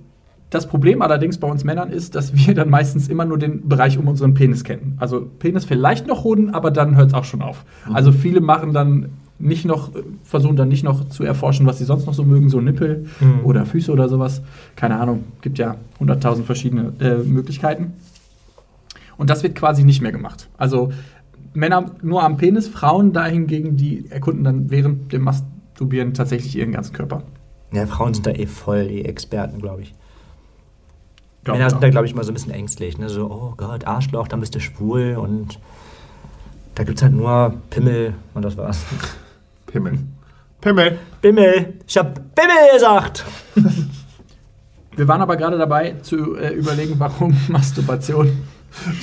das 0.50 0.68
Problem 0.68 1.02
allerdings 1.02 1.38
bei 1.38 1.48
uns 1.50 1.64
Männern 1.64 1.90
ist, 1.90 2.16
dass 2.16 2.36
wir 2.36 2.54
dann 2.54 2.70
meistens 2.70 3.08
immer 3.08 3.26
nur 3.26 3.38
den 3.38 3.68
Bereich 3.68 3.98
um 3.98 4.08
unseren 4.08 4.34
Penis 4.34 4.64
kennen. 4.64 4.96
Also 5.00 5.30
Penis 5.40 5.66
vielleicht 5.66 6.08
noch 6.08 6.24
Hoden, 6.24 6.52
aber 6.52 6.72
dann 6.72 6.96
hört 6.96 7.10
es 7.10 7.14
auch 7.14 7.24
schon 7.24 7.42
auf. 7.42 7.66
Also 7.92 8.12
viele 8.12 8.42
machen 8.42 8.74
dann 8.74 9.10
nicht 9.38 9.66
noch, 9.66 9.92
versuchen 10.24 10.56
dann 10.56 10.70
nicht 10.70 10.84
noch 10.84 11.10
zu 11.10 11.24
erforschen, 11.24 11.66
was 11.66 11.78
sie 11.78 11.84
sonst 11.86 12.06
noch 12.06 12.14
so 12.14 12.24
mögen, 12.24 12.50
so 12.50 12.62
Nippel 12.62 13.06
Mhm. 13.20 13.42
oder 13.46 13.66
Füße 13.66 13.92
oder 13.92 14.08
sowas. 14.08 14.42
Keine 14.76 14.98
Ahnung, 15.00 15.26
gibt 15.42 15.58
ja 15.58 15.76
100.000 16.00 16.44
verschiedene 16.44 16.94
äh, 17.00 17.18
Möglichkeiten. 17.18 17.94
Und 19.18 19.30
das 19.30 19.44
wird 19.44 19.56
quasi 19.56 19.84
nicht 19.84 20.02
mehr 20.02 20.12
gemacht. 20.12 20.50
Also 20.58 20.92
Männer 21.54 21.92
nur 22.02 22.24
am 22.24 22.38
Penis, 22.38 22.68
Frauen 22.68 23.14
dahingegen, 23.14 23.78
die 23.78 24.06
erkunden 24.10 24.44
dann 24.44 24.70
während 24.72 25.12
dem 25.14 25.22
Masturbieren 25.24 26.14
tatsächlich 26.14 26.56
ihren 26.58 26.72
ganzen 26.74 26.94
Körper. 26.94 27.24
Ja, 27.72 27.86
Frauen 27.88 28.14
sind 28.14 28.26
da 28.26 28.32
eh 28.32 28.46
voll 28.46 28.88
die 28.88 29.06
Experten, 29.06 29.60
glaube 29.60 29.82
ich. 29.84 29.94
Glaub 31.44 31.58
Männer 31.58 31.70
sind 31.70 31.84
da, 31.84 31.90
glaube 31.90 32.08
ich, 32.08 32.16
mal 32.16 32.24
so 32.24 32.32
ein 32.32 32.34
bisschen 32.36 32.52
ängstlich. 32.54 32.98
Ne? 32.98 33.08
So, 33.10 33.30
oh 33.30 33.54
Gott, 33.58 33.86
Arschloch, 33.86 34.28
dann 34.28 34.40
bist 34.40 34.56
du 34.56 34.60
schwul 34.60 35.16
und 35.20 35.60
da 36.74 36.84
gibt 36.84 36.98
es 36.98 37.04
halt 37.04 37.14
nur 37.14 37.54
Pimmel 37.70 38.16
und 38.34 38.44
das 38.44 38.58
war's. 38.58 38.84
Pimmel. 39.76 40.00
Pimmel. 40.62 40.98
Bimmel! 41.22 41.74
Ich 41.86 41.98
hab 41.98 42.14
Bimmel 42.34 42.56
gesagt! 42.74 43.26
Wir 44.96 45.06
waren 45.06 45.22
aber 45.22 45.36
gerade 45.36 45.58
dabei 45.58 45.96
zu 46.02 46.38
äh, 46.38 46.54
überlegen, 46.54 46.96
warum 46.98 47.36
Masturbation. 47.50 48.32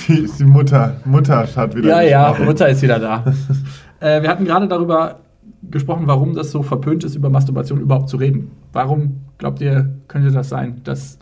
Die, 0.07 0.27
die 0.39 0.43
Mutter, 0.43 0.95
Mutter 1.05 1.47
hat 1.55 1.75
wieder 1.75 1.89
Ja, 1.89 2.01
ja, 2.01 2.29
gesprochen. 2.29 2.45
Mutter 2.47 2.69
ist 2.69 2.81
wieder 2.81 2.97
da. 2.97 3.23
äh, 3.99 4.23
wir 4.23 4.29
hatten 4.29 4.45
gerade 4.45 4.67
darüber 4.67 5.19
gesprochen, 5.61 6.07
warum 6.07 6.33
das 6.33 6.49
so 6.49 6.63
verpönt 6.63 7.03
ist, 7.03 7.13
über 7.13 7.29
Masturbation 7.29 7.79
überhaupt 7.79 8.09
zu 8.09 8.17
reden. 8.17 8.49
Warum 8.71 9.21
glaubt 9.37 9.61
ihr, 9.61 9.93
könnte 10.07 10.31
das 10.31 10.49
sein, 10.49 10.81
dass 10.83 11.19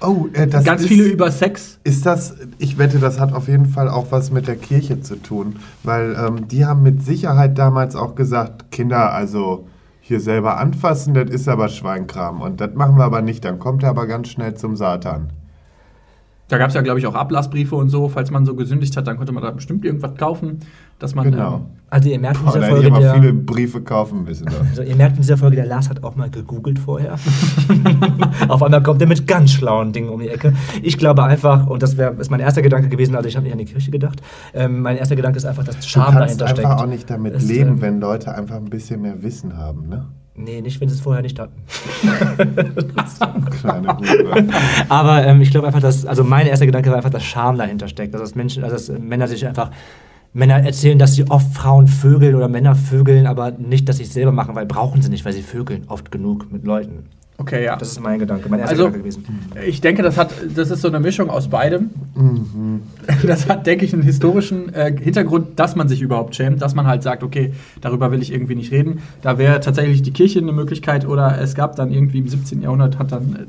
Oh, 0.00 0.28
äh, 0.32 0.46
das 0.46 0.64
ganz 0.64 0.82
ist, 0.82 0.88
viele 0.88 1.04
über 1.04 1.30
Sex? 1.30 1.78
Ist 1.84 2.06
das, 2.06 2.36
ich 2.58 2.78
wette, 2.78 2.98
das 2.98 3.20
hat 3.20 3.32
auf 3.32 3.48
jeden 3.48 3.66
Fall 3.66 3.88
auch 3.88 4.06
was 4.10 4.30
mit 4.30 4.48
der 4.48 4.56
Kirche 4.56 5.00
zu 5.00 5.16
tun, 5.16 5.56
weil 5.82 6.16
ähm, 6.18 6.48
die 6.48 6.64
haben 6.64 6.82
mit 6.82 7.04
Sicherheit 7.04 7.58
damals 7.58 7.96
auch 7.96 8.14
gesagt, 8.14 8.70
Kinder, 8.70 9.12
also 9.12 9.66
hier 10.00 10.20
selber 10.20 10.58
anfassen, 10.58 11.14
das 11.14 11.30
ist 11.30 11.48
aber 11.48 11.68
Schweinkram. 11.68 12.40
Und 12.40 12.60
das 12.60 12.74
machen 12.74 12.96
wir 12.96 13.04
aber 13.04 13.22
nicht, 13.22 13.44
dann 13.44 13.58
kommt 13.58 13.82
er 13.82 13.90
aber 13.90 14.06
ganz 14.06 14.28
schnell 14.28 14.54
zum 14.54 14.76
Satan. 14.76 15.32
Da 16.50 16.58
gab 16.58 16.68
es 16.68 16.74
ja, 16.74 16.80
glaube 16.82 16.98
ich, 16.98 17.06
auch 17.06 17.14
Ablassbriefe 17.14 17.76
und 17.76 17.88
so. 17.88 18.08
Falls 18.08 18.30
man 18.30 18.44
so 18.44 18.54
gesündigt 18.54 18.96
hat, 18.96 19.06
dann 19.06 19.16
konnte 19.16 19.32
man 19.32 19.42
da 19.42 19.52
bestimmt 19.52 19.84
irgendwas 19.84 20.16
kaufen, 20.16 20.58
dass 20.98 21.14
man. 21.14 21.30
Genau. 21.30 21.54
Ähm, 21.54 21.66
Also 21.90 22.08
ihr 22.08 22.18
merkt 22.18 22.40
in 22.40 22.46
dieser 22.46 22.60
hätte 22.60 22.66
ich 22.66 22.82
Folge, 22.90 22.96
aber 22.96 23.14
viele 23.14 23.32
der, 23.32 23.40
Briefe 23.42 23.80
kaufen 23.82 24.24
müssen. 24.24 24.46
also 24.68 24.82
ihr 24.82 24.96
merkt 24.96 25.16
in 25.16 25.22
dieser 25.22 25.36
Folge, 25.36 25.56
der 25.56 25.66
Lars 25.66 25.88
hat 25.88 26.02
auch 26.04 26.16
mal 26.16 26.28
gegoogelt 26.28 26.78
vorher. 26.78 27.14
Auf 28.48 28.62
einmal 28.62 28.82
kommt 28.82 29.00
er 29.00 29.06
mit 29.08 29.26
ganz 29.26 29.52
schlauen 29.52 29.92
Dingen 29.92 30.08
um 30.08 30.20
die 30.20 30.28
Ecke. 30.28 30.52
Ich 30.82 30.98
glaube 30.98 31.22
einfach, 31.24 31.66
und 31.68 31.82
das 31.82 31.96
wär, 31.96 32.18
ist 32.18 32.30
mein 32.30 32.40
erster 32.40 32.62
Gedanke 32.62 32.88
gewesen, 32.88 33.14
also 33.14 33.28
ich 33.28 33.36
habe 33.36 33.44
nicht 33.44 33.52
an 33.52 33.58
die 33.58 33.64
Kirche 33.64 33.90
gedacht, 33.90 34.20
ähm, 34.52 34.82
mein 34.82 34.96
erster 34.96 35.16
Gedanke 35.16 35.36
ist 35.38 35.44
einfach, 35.46 35.64
dass 35.64 35.76
Du 35.80 35.86
Scham 35.88 36.12
kannst 36.14 36.40
dahinter 36.40 36.46
einfach 36.46 36.62
steckt. 36.76 36.82
auch 36.82 36.86
nicht 36.86 37.08
damit 37.10 37.34
Ist, 37.34 37.48
leben, 37.48 37.70
ähm, 37.70 37.80
wenn 37.80 38.00
Leute 38.00 38.34
einfach 38.34 38.56
ein 38.56 38.70
bisschen 38.70 39.02
mehr 39.02 39.22
Wissen 39.22 39.56
haben, 39.56 39.88
ne? 39.88 40.06
Nee, 40.34 40.62
nicht, 40.62 40.80
wenn 40.80 40.88
sie 40.88 40.94
es 40.94 41.00
vorher 41.00 41.22
nicht 41.22 41.38
hatten. 41.38 41.60
Aber 44.88 45.26
ähm, 45.26 45.42
ich 45.42 45.50
glaube 45.50 45.66
einfach, 45.66 45.80
dass, 45.80 46.06
also 46.06 46.24
mein 46.24 46.46
erster 46.46 46.66
Gedanke 46.66 46.90
war 46.90 46.96
einfach, 46.96 47.10
dass 47.10 47.24
Scham 47.24 47.58
dahinter 47.58 47.88
steckt. 47.88 48.14
Also 48.14 48.24
dass 48.24 48.34
Menschen, 48.34 48.64
also 48.64 48.76
dass 48.76 49.00
Männer 49.00 49.28
sich 49.28 49.46
einfach, 49.46 49.70
Männer 50.32 50.64
erzählen, 50.64 50.98
dass 50.98 51.14
sie 51.14 51.28
oft 51.28 51.52
Frauen 51.54 51.88
vögeln 51.88 52.36
oder 52.36 52.48
Männer 52.48 52.76
vögeln, 52.76 53.26
aber 53.26 53.50
nicht, 53.50 53.88
dass 53.88 53.96
sie 53.96 54.04
es 54.04 54.12
selber 54.12 54.32
machen, 54.32 54.54
weil 54.54 54.66
brauchen 54.66 55.02
sie 55.02 55.10
nicht, 55.10 55.24
weil 55.24 55.32
sie 55.32 55.42
vögeln 55.42 55.84
oft 55.88 56.12
genug 56.12 56.52
mit 56.52 56.64
Leuten. 56.64 57.06
Okay, 57.40 57.64
ja. 57.64 57.76
Das 57.76 57.88
ist 57.90 58.00
mein 58.00 58.18
Gedanke, 58.18 58.48
mein 58.48 58.60
erster 58.60 58.72
Also- 58.72 58.84
Gedanke 58.86 58.98
gewesen. 59.08 59.24
Ich 59.66 59.80
denke, 59.80 60.02
das, 60.02 60.16
hat, 60.16 60.32
das 60.54 60.70
ist 60.70 60.82
so 60.82 60.88
eine 60.88 61.00
Mischung 61.00 61.30
aus 61.30 61.48
beidem. 61.48 61.90
Das 63.26 63.48
hat, 63.48 63.66
denke 63.66 63.84
ich, 63.84 63.92
einen 63.92 64.02
historischen 64.02 64.72
äh, 64.74 64.94
Hintergrund, 64.96 65.58
dass 65.58 65.74
man 65.76 65.88
sich 65.88 66.00
überhaupt 66.02 66.34
schämt, 66.36 66.62
dass 66.62 66.74
man 66.74 66.86
halt 66.86 67.02
sagt, 67.02 67.22
okay, 67.22 67.52
darüber 67.80 68.12
will 68.12 68.22
ich 68.22 68.32
irgendwie 68.32 68.54
nicht 68.54 68.72
reden. 68.72 69.00
Da 69.22 69.38
wäre 69.38 69.60
tatsächlich 69.60 70.02
die 70.02 70.12
Kirche 70.12 70.38
eine 70.38 70.52
Möglichkeit 70.52 71.06
oder 71.06 71.40
es 71.40 71.54
gab 71.54 71.76
dann 71.76 71.90
irgendwie 71.90 72.18
im 72.18 72.28
17. 72.28 72.62
Jahrhundert, 72.62 72.98
hat 72.98 73.12
dann, 73.12 73.46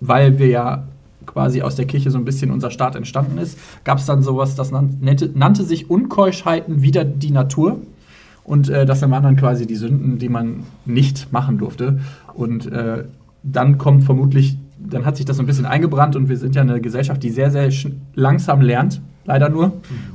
weil 0.00 0.38
wir 0.38 0.48
ja 0.48 0.84
quasi 1.26 1.62
aus 1.62 1.76
der 1.76 1.86
Kirche 1.86 2.10
so 2.10 2.18
ein 2.18 2.24
bisschen 2.24 2.50
unser 2.50 2.70
Staat 2.70 2.96
entstanden 2.96 3.38
ist, 3.38 3.58
gab 3.84 3.98
es 3.98 4.06
dann 4.06 4.22
sowas, 4.22 4.54
das 4.56 4.70
nannte, 4.70 5.30
nannte 5.34 5.64
sich 5.64 5.88
Unkeuschheiten 5.90 6.82
wider 6.82 7.04
die 7.04 7.30
Natur. 7.30 7.78
Und 8.44 8.68
äh, 8.68 8.84
das 8.84 9.00
waren 9.00 9.22
dann 9.22 9.36
quasi 9.36 9.66
die 9.66 9.74
Sünden, 9.76 10.18
die 10.18 10.28
man 10.28 10.64
nicht 10.84 11.32
machen 11.32 11.56
durfte. 11.56 12.00
Und 12.34 12.70
äh, 12.70 13.04
dann 13.44 13.78
kommt 13.78 14.04
vermutlich, 14.04 14.58
dann 14.78 15.04
hat 15.04 15.16
sich 15.16 15.26
das 15.26 15.36
so 15.36 15.42
ein 15.42 15.46
bisschen 15.46 15.66
eingebrannt 15.66 16.16
und 16.16 16.28
wir 16.28 16.36
sind 16.36 16.54
ja 16.54 16.62
eine 16.62 16.80
Gesellschaft, 16.80 17.22
die 17.22 17.30
sehr, 17.30 17.50
sehr 17.50 17.70
langsam 18.14 18.60
lernt, 18.60 19.00
leider 19.24 19.48
nur. 19.48 19.72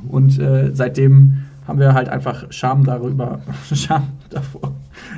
Und 0.08 0.38
äh, 0.38 0.70
seitdem 0.74 1.44
haben 1.66 1.78
wir 1.78 1.94
halt 1.94 2.08
einfach 2.08 2.46
Scham 2.50 2.84
darüber, 2.84 3.40
Scham 3.74 4.08
davor, 4.28 4.72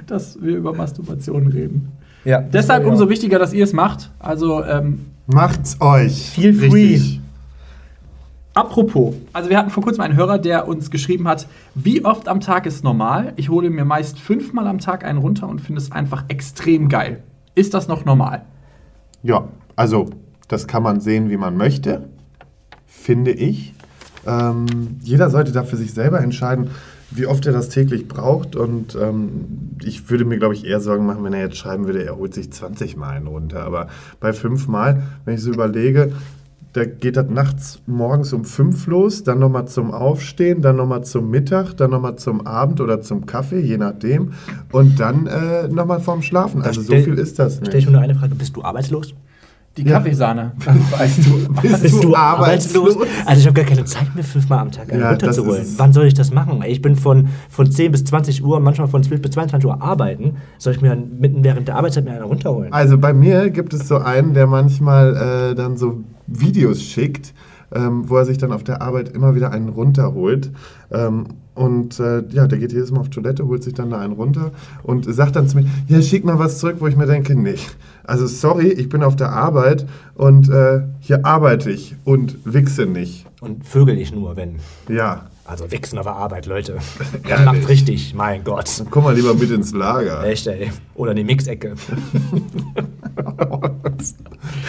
dass 0.07 0.41
wir 0.41 0.57
über 0.57 0.75
Masturbation 0.75 1.49
reden. 1.49 1.89
Ja, 2.25 2.41
Deshalb 2.41 2.87
umso 2.87 3.09
wichtiger, 3.09 3.39
dass 3.39 3.53
ihr 3.53 3.65
es 3.65 3.73
macht. 3.73 4.11
Also 4.19 4.63
ähm, 4.65 5.07
Macht's 5.27 5.81
euch. 5.81 6.31
Feel 6.31 6.55
free. 6.55 6.69
Richtig. 6.69 7.21
Apropos, 8.55 9.15
also 9.33 9.49
wir 9.49 9.57
hatten 9.57 9.71
vor 9.71 9.83
kurzem 9.83 10.03
einen 10.03 10.15
Hörer, 10.15 10.39
der 10.39 10.69
uns 10.69 10.91
geschrieben 10.91 11.27
hat, 11.27 11.47
wie 11.75 12.05
oft 12.05 12.29
am 12.29 12.41
Tag 12.41 12.67
ist 12.67 12.85
normal? 12.85 13.33
Ich 13.37 13.49
hole 13.49 13.71
mir 13.71 13.87
meist 13.87 14.19
fünfmal 14.19 14.67
am 14.67 14.79
Tag 14.79 15.07
einen 15.07 15.19
runter 15.19 15.49
und 15.49 15.63
finde 15.63 15.81
es 15.81 15.91
einfach 15.91 16.25
extrem 16.29 16.91
geil. 16.91 17.23
Ist 17.55 17.75
das 17.75 17.89
noch 17.89 18.05
normal? 18.05 18.43
Ja, 19.23 19.49
also 19.77 20.09
das 20.49 20.67
kann 20.67 20.83
man 20.83 21.01
sehen, 21.01 21.31
wie 21.31 21.37
man 21.37 21.57
möchte, 21.57 22.09
finde 22.87 23.33
ich. 23.33 23.75
Ähm, 24.27 24.67
jeder 25.01 25.31
sollte 25.31 25.53
da 25.53 25.65
für 25.65 25.77
sich 25.77 25.93
selber 25.93 26.21
entscheiden, 26.21 26.71
wie 27.11 27.27
oft 27.27 27.45
er 27.47 27.53
das 27.53 27.69
täglich 27.69 28.09
braucht. 28.09 28.57
Und 28.57 28.95
ähm, 28.95 29.77
ich 29.83 30.09
würde 30.11 30.25
mir, 30.25 30.39
glaube 30.39 30.55
ich, 30.55 30.65
eher 30.65 30.81
Sorgen 30.81 31.07
machen, 31.07 31.25
wenn 31.25 31.35
er 31.35 31.41
jetzt 31.41 31.57
schreiben 31.57 31.87
würde, 31.87 32.05
er 32.05 32.17
holt 32.17 32.35
sich 32.35 32.53
20 32.53 32.97
Mal 32.97 33.19
runter. 33.27 33.65
Aber 33.65 33.89
bei 34.21 34.33
fünf 34.33 34.69
Mal, 34.69 35.03
wenn 35.25 35.35
ich 35.35 35.43
so 35.43 35.51
überlege, 35.51 36.13
da 36.75 36.85
geht 36.87 37.17
das 37.17 37.29
nachts 37.29 37.83
morgens 37.87 38.33
um 38.33 38.45
fünf 38.45 38.87
los, 38.87 39.25
dann 39.25 39.39
nochmal 39.39 39.69
zum 39.69 39.91
Aufstehen, 39.91 40.63
dann 40.63 40.77
nochmal 40.77 41.05
zum 41.05 41.29
Mittag, 41.31 41.75
dann 41.77 41.91
nochmal 41.91 42.17
zum 42.17 42.47
Abend 42.47 42.81
oder 42.81 43.03
zum 43.03 43.27
Kaffee, 43.27 43.61
je 43.61 43.77
nachdem. 43.77 44.33
Und 44.73 44.99
dann 44.99 45.27
äh, 45.27 45.69
nochmal 45.69 46.01
vorm 46.01 46.23
Schlafen. 46.23 46.63
Also 46.63 46.81
so 46.81 46.87
stell- 46.87 47.03
viel 47.05 47.19
ist 47.19 47.39
das 47.39 47.57
Stell 47.57 47.69
ich 47.71 47.75
nicht. 47.87 47.91
nur 47.93 48.01
eine 48.01 48.15
Frage, 48.15 48.35
bist 48.35 48.57
du 48.57 48.63
arbeitslos? 48.63 49.15
Die 49.77 49.85
Ja. 49.85 49.93
Kaffeesahne. 49.99 50.53
Weißt 50.99 51.21
du, 51.25 51.49
bist, 51.63 52.05
du 52.05 52.15
arbeitslos? 52.15 52.97
Also 53.25 53.41
ich 53.41 53.47
habe 53.47 53.55
gar 53.55 53.65
keine 53.65 53.85
Zeit 53.87 54.15
mehr, 54.15 54.23
fünfmal 54.23 54.59
am 54.59 54.71
Tag 54.71 54.93
einen 54.93 55.01
Ja, 55.01 55.11
runterzuholen. 55.11 55.65
Wann 55.79 55.93
soll 55.95 56.05
ich 56.07 56.15
das 56.15 56.31
machen? 56.31 56.63
Ich 56.67 56.83
bin 56.83 56.95
von, 56.95 57.29
von 57.49 57.71
10 57.71 57.91
bis 57.91 58.05
20 58.05 58.45
Uhr, 58.45 58.61
manchmal 58.61 58.89
von 58.89 59.03
12 59.03 59.23
bis 59.23 59.31
22 59.31 59.67
Uhr 59.67 59.81
arbeiten. 59.83 60.37
Soll 60.59 60.75
ich 60.75 60.83
mir 60.83 60.91
dann 60.91 61.19
mitten 61.19 61.43
während 61.43 61.69
der 61.69 61.77
Arbeitszeit 61.77 62.05
mir 62.05 62.13
einen 62.13 62.25
runterholen? 62.25 62.71
Also 62.73 62.99
bei 62.99 63.15
mir 63.15 63.49
gibt 63.49 63.73
es 63.73 63.89
so 63.89 63.97
einen, 63.97 64.35
der 64.35 64.47
manchmal 64.47 65.53
äh, 65.53 65.55
dann 65.55 65.79
so 65.79 66.05
Videos 66.27 66.83
schickt, 66.83 67.33
ähm, 67.75 68.09
wo 68.11 68.17
er 68.19 68.27
sich 68.27 68.37
dann 68.37 68.53
auf 68.53 68.65
der 68.65 68.83
Arbeit 68.83 69.09
immer 69.09 69.35
wieder 69.35 69.53
einen 69.53 69.71
runterholt. 69.71 70.51
Ähm, 70.91 71.25
und 71.55 72.01
äh, 72.01 72.23
ja, 72.31 72.47
der 72.47 72.59
geht 72.59 72.73
jedes 72.73 72.91
Mal 72.91 73.01
auf 73.01 73.11
Toilette, 73.11 73.47
holt 73.47 73.63
sich 73.63 73.75
dann 73.75 73.91
da 73.91 73.99
einen 73.99 74.15
runter 74.15 74.53
und 74.83 75.05
sagt 75.13 75.37
dann 75.37 75.49
zu 75.49 75.59
mir, 75.59 75.67
ja, 75.89 76.01
schick 76.01 76.25
mal 76.25 76.39
was 76.39 76.59
zurück, 76.59 76.77
wo 76.81 76.87
ich 76.87 76.97
mir 76.97 77.07
denke, 77.07 77.35
nee. 77.35 77.57
Also 78.05 78.27
sorry, 78.27 78.69
ich 78.69 78.89
bin 78.89 79.03
auf 79.03 79.17
der 79.17 79.31
Arbeit 79.31 79.87
und 80.15 80.49
äh, 80.49 80.83
hier 81.01 81.25
arbeite 81.27 81.71
ich 81.71 81.95
und 82.05 82.37
wichse 82.45 82.87
nicht. 82.87 83.27
Und 83.41 83.67
vögel 83.67 83.99
ich 83.99 84.13
nur, 84.15 84.37
wenn. 84.37 84.57
Ja, 84.89 85.27
Also 85.45 85.71
wichsen 85.71 85.99
auf 85.99 86.05
der 86.07 86.15
Arbeit, 86.15 86.47
Leute. 86.47 86.79
Das 87.29 87.45
macht 87.45 87.69
richtig, 87.69 88.15
mein 88.15 88.45
Gott. 88.45 88.85
komm 88.91 89.05
mal 89.05 89.15
lieber 89.15 89.35
mit 89.35 89.51
ins 89.51 89.73
Lager. 89.73 90.25
Echt, 90.25 90.47
ey. 90.47 90.71
Oder 90.95 91.11
in 91.13 91.19
die 91.19 91.25
Mixecke. 91.25 91.75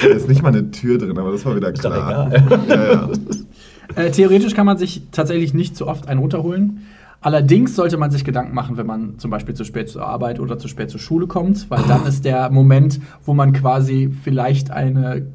Da 0.01 0.07
ist 0.09 0.27
nicht 0.27 0.41
mal 0.41 0.49
eine 0.49 0.69
Tür 0.71 0.97
drin, 0.97 1.17
aber 1.17 1.31
das 1.31 1.45
war 1.45 1.55
wieder 1.55 1.71
Ist 1.73 1.83
doch 1.83 1.91
klar. 1.91 2.27
egal. 2.31 2.61
Ja, 2.67 2.93
ja. 2.93 3.09
Äh, 3.95 4.11
theoretisch 4.11 4.53
kann 4.55 4.65
man 4.65 4.77
sich 4.77 5.03
tatsächlich 5.11 5.53
nicht 5.53 5.75
so 5.75 5.87
oft 5.87 6.07
einen 6.07 6.19
runterholen. 6.19 6.81
Allerdings 7.21 7.75
sollte 7.75 7.97
man 7.97 8.11
sich 8.11 8.25
Gedanken 8.25 8.53
machen, 8.53 8.75
wenn 8.75 8.85
man 8.85 9.17
zum 9.17 9.31
Beispiel 9.31 9.55
zu 9.55 9.63
spät 9.63 9.87
zur 9.89 10.05
Arbeit 10.05 10.39
oder 10.41 10.59
zu 10.59 10.67
spät 10.67 10.89
zur 10.89 10.99
Schule 10.99 11.25
kommt, 11.27 11.69
weil 11.69 11.81
dann 11.87 12.05
ist 12.05 12.25
der 12.25 12.49
Moment, 12.49 12.99
wo 13.25 13.33
man 13.33 13.53
quasi 13.53 14.09
vielleicht 14.23 14.71
eine 14.71 15.27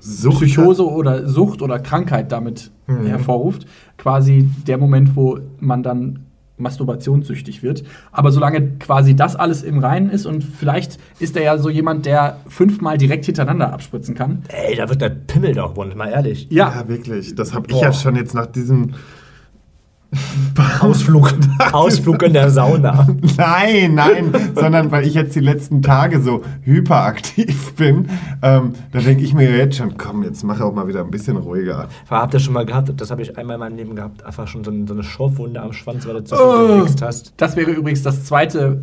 Sucht 0.00 0.38
Psychose 0.44 0.84
oder 0.88 1.28
Sucht 1.28 1.62
oder 1.62 1.78
Krankheit 1.78 2.32
damit 2.32 2.70
Mhm. 2.88 3.06
hervorruft. 3.06 3.66
Quasi 3.98 4.48
der 4.66 4.78
Moment, 4.78 5.14
wo 5.14 5.38
man 5.60 5.82
dann 5.84 6.20
masturbationssüchtig 6.60 7.62
wird. 7.62 7.84
Aber 8.12 8.32
solange 8.32 8.76
quasi 8.78 9.14
das 9.16 9.36
alles 9.36 9.62
im 9.62 9.78
Reinen 9.78 10.10
ist 10.10 10.26
und 10.26 10.44
vielleicht 10.44 10.98
ist 11.18 11.36
er 11.36 11.42
ja 11.42 11.58
so 11.58 11.70
jemand, 11.70 12.06
der 12.06 12.40
fünfmal 12.48 12.98
direkt 12.98 13.26
hintereinander 13.26 13.72
abspritzen 13.72 14.14
kann. 14.14 14.42
Ey, 14.48 14.76
da 14.76 14.88
wird 14.88 15.00
der 15.00 15.10
Pimmel 15.10 15.54
doch 15.54 15.76
rund, 15.76 15.96
mal 15.96 16.08
ehrlich. 16.08 16.46
Ja, 16.50 16.60
Ja, 16.60 16.88
wirklich. 16.88 17.34
Das 17.34 17.54
habe 17.54 17.66
ich 17.70 17.80
ja 17.80 17.92
schon 17.92 18.16
jetzt 18.16 18.34
nach 18.34 18.46
diesem 18.46 18.94
Ausflug, 20.80 21.32
Ausflug 21.72 22.22
in 22.22 22.32
der 22.32 22.50
Sauna. 22.50 23.06
Nein, 23.36 23.94
nein, 23.94 24.32
sondern 24.54 24.90
weil 24.90 25.06
ich 25.06 25.14
jetzt 25.14 25.34
die 25.36 25.40
letzten 25.40 25.82
Tage 25.82 26.20
so 26.20 26.42
hyperaktiv 26.62 27.74
bin, 27.74 28.08
ähm, 28.42 28.72
da 28.92 28.98
denke 29.00 29.22
ich 29.22 29.34
mir 29.34 29.56
jetzt 29.56 29.76
schon, 29.76 29.96
komm, 29.96 30.22
jetzt 30.24 30.42
mach 30.42 30.60
auch 30.60 30.74
mal 30.74 30.88
wieder 30.88 31.00
ein 31.00 31.10
bisschen 31.10 31.36
ruhiger. 31.36 31.88
Habt 32.08 32.34
ihr 32.34 32.40
schon 32.40 32.54
mal 32.54 32.66
gehabt? 32.66 32.92
Das 33.00 33.10
habe 33.10 33.22
ich 33.22 33.36
einmal 33.38 33.54
in 33.54 33.60
meinem 33.60 33.76
Leben 33.76 33.94
gehabt. 33.96 34.24
Einfach 34.24 34.48
schon 34.48 34.64
so, 34.64 34.70
ein- 34.70 34.86
so 34.86 34.94
eine 34.94 35.02
Schorfwunde 35.04 35.60
am 35.62 35.72
Schwanz, 35.72 36.06
weil 36.06 36.14
du 36.14 36.24
zu 36.24 36.34
viel 36.36 36.76
gewichst 36.78 37.02
hast. 37.02 37.32
Das 37.36 37.56
wäre 37.56 37.70
übrigens 37.70 38.02
das 38.02 38.24
zweite 38.24 38.82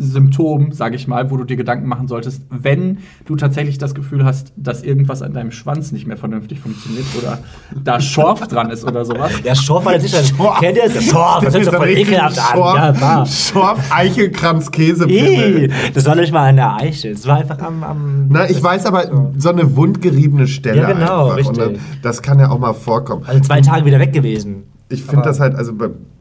Symptom, 0.00 0.72
sage 0.72 0.96
ich 0.96 1.06
mal, 1.06 1.30
wo 1.30 1.36
du 1.36 1.44
dir 1.44 1.56
Gedanken 1.56 1.86
machen 1.86 2.08
solltest, 2.08 2.42
wenn 2.48 2.98
du 3.26 3.36
tatsächlich 3.36 3.76
das 3.76 3.94
Gefühl 3.94 4.24
hast, 4.24 4.52
dass 4.56 4.82
irgendwas 4.82 5.20
an 5.20 5.34
deinem 5.34 5.52
Schwanz 5.52 5.92
nicht 5.92 6.06
mehr 6.06 6.16
vernünftig 6.16 6.58
funktioniert 6.58 7.04
oder 7.18 7.38
da 7.84 8.00
Schorf 8.00 8.48
dran 8.48 8.70
ist 8.70 8.84
oder 8.84 9.04
sowas. 9.04 9.32
Ja, 9.44 9.54
Schorf 9.54 9.84
war 9.84 9.92
ein. 9.92 10.00
Kennt 10.00 10.76
ihr 10.78 10.88
das? 10.88 11.04
Schorf, 11.04 11.44
das 11.44 11.54
hört 11.54 11.64
sich 11.64 11.72
doch 11.72 11.78
voll 11.78 11.90
ekelhaft 11.90 12.38
an. 12.38 12.58
Ja. 12.58 13.26
Schorf, 13.26 13.78
Eichelkranz, 13.90 14.70
Käsepimmel. 14.70 15.70
das 15.92 16.06
war 16.06 16.14
nicht 16.16 16.32
mal 16.32 16.48
an 16.48 16.56
der 16.56 16.76
Eichel. 16.76 17.12
Es 17.12 17.26
war 17.26 17.38
einfach 17.38 17.58
am. 17.58 17.84
am 17.84 18.28
Na, 18.30 18.48
ich 18.48 18.62
weiß 18.62 18.86
aber, 18.86 19.30
so 19.36 19.50
eine 19.50 19.76
wundgeriebene 19.76 20.46
Stelle. 20.46 20.80
Ja, 20.80 20.92
genau. 20.92 21.36
Und 21.36 21.58
dann, 21.58 21.68
richtig. 21.68 21.80
das 22.02 22.22
kann 22.22 22.38
ja 22.38 22.50
auch 22.50 22.58
mal 22.58 22.72
vorkommen. 22.72 23.24
also 23.26 23.40
zwei 23.40 23.60
Tage 23.60 23.84
wieder 23.84 23.98
weg 23.98 24.12
gewesen. 24.12 24.64
Ich 24.92 25.04
finde 25.04 25.22
das 25.24 25.38
halt, 25.38 25.54
also 25.54 25.72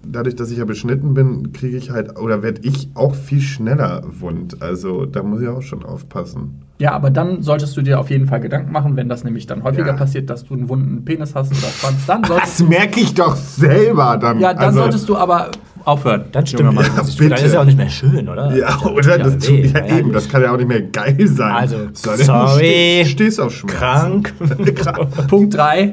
dadurch, 0.05 0.35
dass 0.35 0.51
ich 0.51 0.59
ja 0.59 0.65
beschnitten 0.65 1.15
bin, 1.15 1.53
kriege 1.53 1.75
ich 1.75 1.89
halt, 1.89 2.19
oder 2.19 2.43
werde 2.43 2.61
ich 2.63 2.89
auch 2.93 3.15
viel 3.15 3.41
schneller 3.41 4.03
wund. 4.19 4.61
Also 4.61 5.05
da 5.05 5.23
muss 5.23 5.41
ich 5.41 5.47
auch 5.47 5.63
schon 5.63 5.83
aufpassen. 5.83 6.61
Ja, 6.77 6.91
aber 6.93 7.09
dann 7.09 7.41
solltest 7.41 7.75
du 7.75 7.81
dir 7.81 7.99
auf 7.99 8.09
jeden 8.09 8.27
Fall 8.27 8.39
Gedanken 8.39 8.71
machen, 8.71 8.95
wenn 8.95 9.09
das 9.09 9.23
nämlich 9.23 9.47
dann 9.47 9.63
häufiger 9.63 9.87
Ja. 9.87 9.93
passiert, 9.93 10.29
dass 10.29 10.45
du 10.45 10.53
einen 10.53 10.69
wunden 10.69 11.03
Penis 11.03 11.35
hast 11.35 11.51
oder 11.51 11.67
Schwanz, 11.71 12.05
dann 12.05 12.23
solltest 12.23 12.61
Das 12.61 12.69
merke 12.69 12.99
ich 13.01 13.13
doch 13.15 13.35
selber 13.35 14.17
dann. 14.21 14.39
Ja, 14.39 14.53
dann 14.53 14.65
also, 14.65 14.79
solltest 14.79 15.09
du 15.09 15.17
aber 15.17 15.49
aufhören. 15.83 16.25
Dann 16.31 16.45
stimmt 16.45 16.73
Mann. 16.73 16.85
das. 16.95 17.15
bitte. 17.15 17.35
Dann 17.35 17.45
ist 17.45 17.53
ja 17.53 17.61
auch 17.61 17.65
nicht 17.65 17.77
mehr 17.77 17.89
schön, 17.89 18.29
oder? 18.29 18.55
Ja, 18.55 18.71
tut 18.77 18.91
oder? 18.91 19.17
Das 19.17 19.39
tut, 19.39 19.49
weh, 19.49 19.65
ja, 19.67 19.81
mal 19.81 19.97
eben, 19.99 20.13
das 20.13 20.29
kann 20.29 20.41
ja 20.41 20.53
auch 20.53 20.57
nicht 20.57 20.67
mehr 20.67 20.81
geil 20.83 21.27
sein. 21.27 21.51
Also, 21.51 21.77
sorry. 21.93 23.01
Du 23.03 23.09
stehst 23.09 23.41
auf 23.41 23.53
Schmerzen. 23.53 24.23
Krank. 24.23 24.33
Punkt 25.27 25.55
3, 25.55 25.91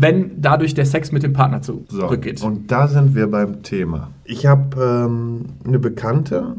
wenn 0.00 0.40
dadurch 0.40 0.74
der 0.74 0.86
Sex 0.86 1.10
mit 1.12 1.22
dem 1.22 1.32
Partner 1.32 1.60
So, 1.62 1.84
zurückgeht. 1.88 2.42
und 2.42 2.70
da 2.70 2.86
sind 2.88 3.14
wir 3.14 3.28
beim 3.30 3.62
Thema. 3.62 4.10
Ich 4.24 4.46
habe 4.46 4.80
ähm, 4.82 5.46
eine 5.66 5.78
Bekannte, 5.78 6.56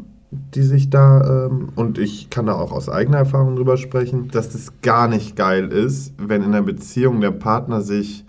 die 0.54 0.62
sich 0.62 0.90
da, 0.90 1.46
ähm, 1.46 1.70
und 1.74 1.98
ich 1.98 2.28
kann 2.30 2.46
da 2.46 2.54
auch 2.54 2.70
aus 2.70 2.88
eigener 2.88 3.18
Erfahrung 3.18 3.56
drüber 3.56 3.76
sprechen, 3.76 4.28
dass 4.28 4.50
das 4.50 4.80
gar 4.82 5.08
nicht 5.08 5.36
geil 5.36 5.68
ist, 5.68 6.12
wenn 6.18 6.42
in 6.42 6.52
der 6.52 6.62
Beziehung 6.62 7.20
der 7.20 7.30
Partner 7.32 7.80
sich 7.80 8.24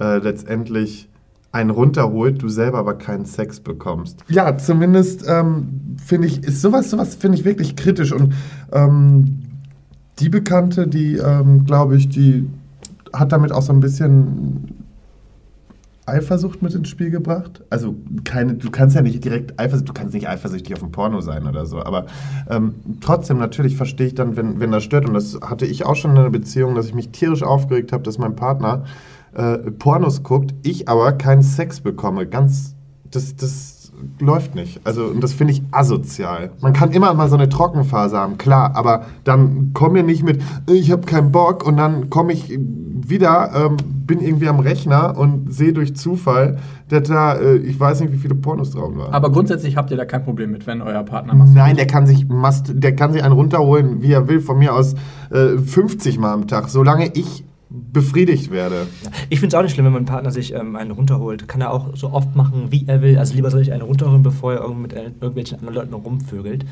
äh, 0.00 0.18
letztendlich 0.18 1.08
einen 1.52 1.70
runterholt, 1.70 2.42
du 2.42 2.48
selber 2.48 2.78
aber 2.78 2.94
keinen 2.94 3.24
Sex 3.24 3.60
bekommst. 3.60 4.20
Ja, 4.28 4.58
zumindest 4.58 5.24
ähm, 5.28 5.96
finde 6.04 6.26
ich, 6.28 6.42
ist 6.44 6.60
sowas, 6.62 6.90
sowas 6.90 7.14
finde 7.14 7.38
ich 7.38 7.44
wirklich 7.44 7.76
kritisch 7.76 8.12
und 8.12 8.34
ähm, 8.72 9.42
die 10.18 10.28
Bekannte, 10.28 10.86
die, 10.88 11.16
ähm, 11.16 11.64
glaube 11.64 11.96
ich, 11.96 12.08
die 12.08 12.48
hat 13.12 13.32
damit 13.32 13.52
auch 13.52 13.62
so 13.62 13.72
ein 13.72 13.80
bisschen 13.80 14.86
Eifersucht 16.06 16.62
mit 16.62 16.72
ins 16.74 16.88
Spiel 16.88 17.10
gebracht. 17.10 17.62
Also 17.68 17.96
keine, 18.24 18.54
du 18.54 18.70
kannst 18.70 18.94
ja 18.94 19.02
nicht 19.02 19.24
direkt 19.24 19.58
eifersüchtig, 19.58 19.86
du 19.86 19.92
kannst 19.92 20.14
nicht 20.14 20.28
eifersüchtig 20.28 20.74
auf 20.74 20.82
ein 20.82 20.92
Porno 20.92 21.20
sein 21.20 21.46
oder 21.46 21.66
so. 21.66 21.82
Aber 21.82 22.06
ähm, 22.48 22.74
trotzdem, 23.00 23.38
natürlich 23.38 23.76
verstehe 23.76 24.06
ich 24.06 24.14
dann, 24.14 24.36
wenn, 24.36 24.60
wenn 24.60 24.70
das 24.70 24.84
stört. 24.84 25.06
Und 25.06 25.14
das 25.14 25.38
hatte 25.42 25.66
ich 25.66 25.84
auch 25.84 25.96
schon 25.96 26.12
in 26.12 26.18
einer 26.18 26.30
Beziehung, 26.30 26.76
dass 26.76 26.86
ich 26.86 26.94
mich 26.94 27.10
tierisch 27.10 27.42
aufgeregt 27.42 27.92
habe, 27.92 28.04
dass 28.04 28.18
mein 28.18 28.36
Partner 28.36 28.84
äh, 29.34 29.58
Pornos 29.58 30.22
guckt, 30.22 30.54
ich 30.62 30.88
aber 30.88 31.12
keinen 31.12 31.42
Sex 31.42 31.80
bekomme. 31.80 32.26
Ganz, 32.26 32.76
das, 33.10 33.34
das 33.34 33.92
läuft 34.20 34.54
nicht. 34.54 34.80
Also, 34.84 35.06
und 35.06 35.20
das 35.22 35.32
finde 35.32 35.54
ich 35.54 35.62
asozial. 35.72 36.52
Man 36.60 36.72
kann 36.72 36.92
immer 36.92 37.12
mal 37.14 37.28
so 37.28 37.34
eine 37.34 37.48
Trockenphase 37.48 38.16
haben, 38.16 38.38
klar, 38.38 38.76
aber 38.76 39.06
dann 39.24 39.70
komm 39.74 39.94
mir 39.94 40.04
nicht 40.04 40.22
mit, 40.22 40.40
ich 40.70 40.92
habe 40.92 41.02
keinen 41.02 41.32
Bock 41.32 41.66
und 41.66 41.76
dann 41.76 42.10
komme 42.10 42.32
ich 42.32 42.56
wieder, 43.08 43.50
ähm, 43.54 43.76
bin 44.06 44.20
irgendwie 44.20 44.48
am 44.48 44.60
Rechner 44.60 45.16
und 45.16 45.52
sehe 45.52 45.72
durch 45.72 45.96
Zufall, 45.96 46.58
dass 46.88 47.08
da, 47.08 47.34
äh, 47.34 47.56
ich 47.56 47.78
weiß 47.78 48.00
nicht, 48.00 48.12
wie 48.12 48.18
viele 48.18 48.34
Pornos 48.34 48.70
drauf 48.70 48.96
waren. 48.96 49.12
Aber 49.12 49.30
grundsätzlich 49.30 49.76
habt 49.76 49.90
ihr 49.90 49.96
da 49.96 50.04
kein 50.04 50.24
Problem 50.24 50.52
mit, 50.52 50.66
wenn 50.66 50.82
euer 50.82 51.02
Partner 51.02 51.34
masturbiert. 51.34 51.66
Nein, 51.66 51.76
der 51.76 51.86
kann 51.86 52.06
sich 52.06 52.28
mast 52.28 52.72
der 52.74 52.94
kann 52.94 53.12
sich 53.12 53.22
einen 53.22 53.34
runterholen, 53.34 54.02
wie 54.02 54.12
er 54.12 54.28
will, 54.28 54.40
von 54.40 54.58
mir 54.58 54.74
aus 54.74 54.94
äh, 55.30 55.58
50 55.58 56.18
Mal 56.18 56.32
am 56.32 56.46
Tag, 56.46 56.68
solange 56.68 57.10
ich 57.14 57.44
befriedigt 57.68 58.50
werde. 58.50 58.86
Ich 59.28 59.40
finde 59.40 59.54
es 59.54 59.58
auch 59.58 59.62
nicht 59.62 59.74
schlimm, 59.74 59.86
wenn 59.86 59.92
mein 59.92 60.04
Partner 60.04 60.30
sich 60.30 60.54
ähm, 60.54 60.76
einen 60.76 60.92
runterholt. 60.92 61.48
Kann 61.48 61.60
er 61.60 61.72
auch 61.72 61.96
so 61.96 62.12
oft 62.12 62.36
machen, 62.36 62.66
wie 62.70 62.84
er 62.86 63.02
will. 63.02 63.18
Also 63.18 63.34
lieber 63.34 63.50
soll 63.50 63.60
ich 63.60 63.72
einen 63.72 63.82
runterholen, 63.82 64.22
bevor 64.22 64.54
er 64.54 64.68
mit 64.68 64.92
äh, 64.92 65.10
irgendwelchen 65.20 65.58
anderen 65.58 65.74
Leuten 65.74 65.94
rumvögelt. 65.94 66.64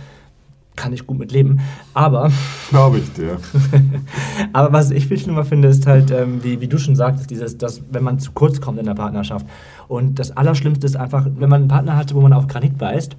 Kann 0.77 0.93
ich 0.93 1.07
gut 1.07 1.19
mit 1.19 1.31
leben. 1.33 1.61
Aber, 1.93 2.33
Glaube 2.71 2.99
ich 2.99 3.13
dir. 3.13 3.39
aber 4.53 4.73
was 4.73 4.91
ich 4.91 5.07
viel 5.07 5.19
schlimmer 5.19 5.45
finde, 5.45 5.69
ist 5.69 5.87
halt, 5.87 6.11
ähm, 6.11 6.43
wie, 6.43 6.61
wie 6.61 6.69
du 6.69 6.79
schon 6.79 6.97
sagtest, 6.97 7.31
dieses, 7.31 7.59
dass, 7.59 7.81
wenn 7.91 8.03
man 8.03 8.19
zu 8.19 8.33
kurz 8.33 8.61
kommt 8.61 8.79
in 8.79 8.87
der 8.87 8.95
Partnerschaft. 8.95 9.47
Und 9.87 10.19
das 10.19 10.37
Allerschlimmste 10.37 10.87
ist 10.87 10.97
einfach, 10.97 11.27
wenn 11.27 11.49
man 11.49 11.63
einen 11.63 11.69
Partner 11.69 11.97
hatte, 11.97 12.15
wo 12.15 12.21
man 12.21 12.33
auf 12.33 12.49
Granit 12.49 12.79
beißt, 12.79 13.17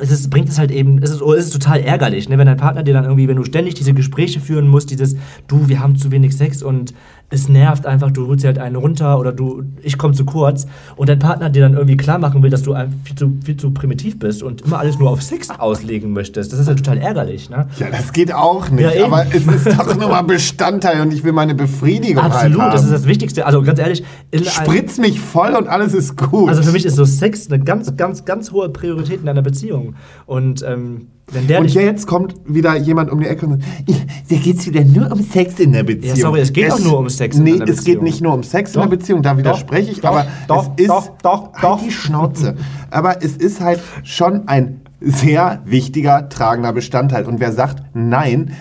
es 0.00 0.10
ist, 0.10 0.28
bringt 0.28 0.48
es 0.48 0.58
halt 0.58 0.70
eben, 0.70 0.98
es 1.02 1.10
ist, 1.10 1.22
es 1.22 1.46
ist 1.46 1.52
total 1.52 1.80
ärgerlich, 1.80 2.28
ne? 2.28 2.36
wenn 2.36 2.46
dein 2.46 2.56
Partner 2.56 2.82
dir 2.82 2.94
dann 2.94 3.04
irgendwie, 3.04 3.28
wenn 3.28 3.36
du 3.36 3.44
ständig 3.44 3.74
diese 3.74 3.94
Gespräche 3.94 4.40
führen 4.40 4.66
musst, 4.66 4.90
dieses, 4.90 5.16
du, 5.46 5.68
wir 5.68 5.80
haben 5.80 5.96
zu 5.96 6.10
wenig 6.10 6.36
Sex 6.36 6.62
und 6.62 6.94
es 7.34 7.48
nervt 7.48 7.84
einfach, 7.84 8.10
du 8.10 8.28
holst 8.28 8.44
dir 8.44 8.48
halt 8.48 8.58
einen 8.58 8.76
runter 8.76 9.18
oder 9.18 9.32
du, 9.32 9.64
ich 9.82 9.98
komme 9.98 10.14
zu 10.14 10.24
kurz 10.24 10.66
und 10.96 11.08
dein 11.08 11.18
Partner 11.18 11.50
dir 11.50 11.62
dann 11.62 11.74
irgendwie 11.74 11.96
klar 11.96 12.18
machen 12.18 12.42
will, 12.42 12.50
dass 12.50 12.62
du 12.62 12.74
viel 13.04 13.16
zu, 13.16 13.32
viel 13.44 13.56
zu 13.56 13.72
primitiv 13.72 14.18
bist 14.18 14.42
und 14.42 14.62
immer 14.62 14.78
alles 14.78 14.98
nur 14.98 15.10
auf 15.10 15.20
Sex 15.20 15.50
auslegen 15.50 16.12
möchtest. 16.12 16.52
Das 16.52 16.60
ist 16.60 16.68
halt 16.68 16.78
total 16.78 16.98
ärgerlich, 16.98 17.50
ne? 17.50 17.66
Ja, 17.78 17.90
das 17.90 18.12
geht 18.12 18.32
auch 18.32 18.70
nicht, 18.70 18.94
Ja, 18.94 19.06
aber 19.06 19.26
es 19.32 19.46
ist 19.46 19.66
doch 19.78 19.96
nur 19.96 20.08
mal 20.08 20.22
Bestandteil 20.22 21.00
und 21.00 21.12
ich 21.12 21.24
will 21.24 21.32
meine 21.32 21.54
Befriedigung 21.54 22.22
Absolut, 22.22 22.60
halt 22.60 22.74
das 22.74 22.84
ist 22.84 22.92
das 22.92 23.06
Wichtigste. 23.06 23.44
Also 23.46 23.62
ganz 23.62 23.78
ehrlich, 23.80 24.04
Spritz 24.32 24.98
mich 24.98 25.20
voll 25.20 25.54
und 25.54 25.66
alles 25.66 25.92
ist 25.92 26.16
gut. 26.16 26.48
also 26.48 26.62
für 26.62 26.72
mich 26.72 26.86
ist 26.86 26.94
so 26.94 27.04
Sex 27.04 27.50
eine 27.50 27.62
ganz, 27.62 27.96
ganz, 27.96 28.24
ganz 28.24 28.52
hohe 28.52 28.68
Priorität 28.68 29.22
in 29.22 29.28
einer 29.28 29.42
Beziehung. 29.42 29.96
Und 30.26 30.62
ähm, 30.62 31.08
und 31.32 31.62
nicht 31.62 31.74
jetzt 31.74 32.06
kommt 32.06 32.34
wieder 32.44 32.76
jemand 32.76 33.10
um 33.10 33.20
die 33.20 33.26
Ecke 33.26 33.46
und 33.46 33.52
sagt, 33.62 33.64
"Ja, 33.88 33.96
da 34.28 34.36
geht 34.36 34.58
es 34.58 34.66
wieder 34.66 34.84
nur 34.84 35.10
um 35.10 35.22
Sex 35.22 35.58
in 35.58 35.72
der 35.72 35.82
Beziehung. 35.82 36.16
Ja, 36.16 36.22
sorry, 36.22 36.40
es 36.40 36.52
geht 36.52 36.70
auch 36.70 36.78
nur 36.78 36.98
um 36.98 37.08
Sex 37.08 37.36
in 37.36 37.44
nee, 37.44 37.54
einer 37.54 37.64
es 37.64 37.76
geht 37.78 37.84
Beziehung. 37.84 38.04
nicht 38.04 38.20
nur 38.20 38.34
um 38.34 38.42
Sex 38.42 38.72
Doch, 38.72 38.82
in 38.82 38.90
der 38.90 38.96
Beziehung, 38.96 39.22
da 39.22 39.36
widerspreche 39.38 39.90
ich, 39.90 40.00
doch, 40.00 40.10
aber 40.10 40.26
doch, 40.48 40.70
es 40.76 40.82
ist 40.82 40.88
doch, 40.90 41.08
doch, 41.22 41.52
halt 41.54 41.64
doch. 41.64 41.82
die 41.82 41.90
Schnauze. 41.90 42.56
aber 42.90 43.22
es 43.22 43.36
ist 43.36 43.60
halt 43.60 43.80
schon 44.02 44.48
ein 44.48 44.82
sehr 45.00 45.60
wichtiger, 45.64 46.28
tragender 46.28 46.72
Bestandteil. 46.72 47.26
Und 47.26 47.40
wer 47.40 47.52
sagt 47.52 47.82
nein, 47.94 48.52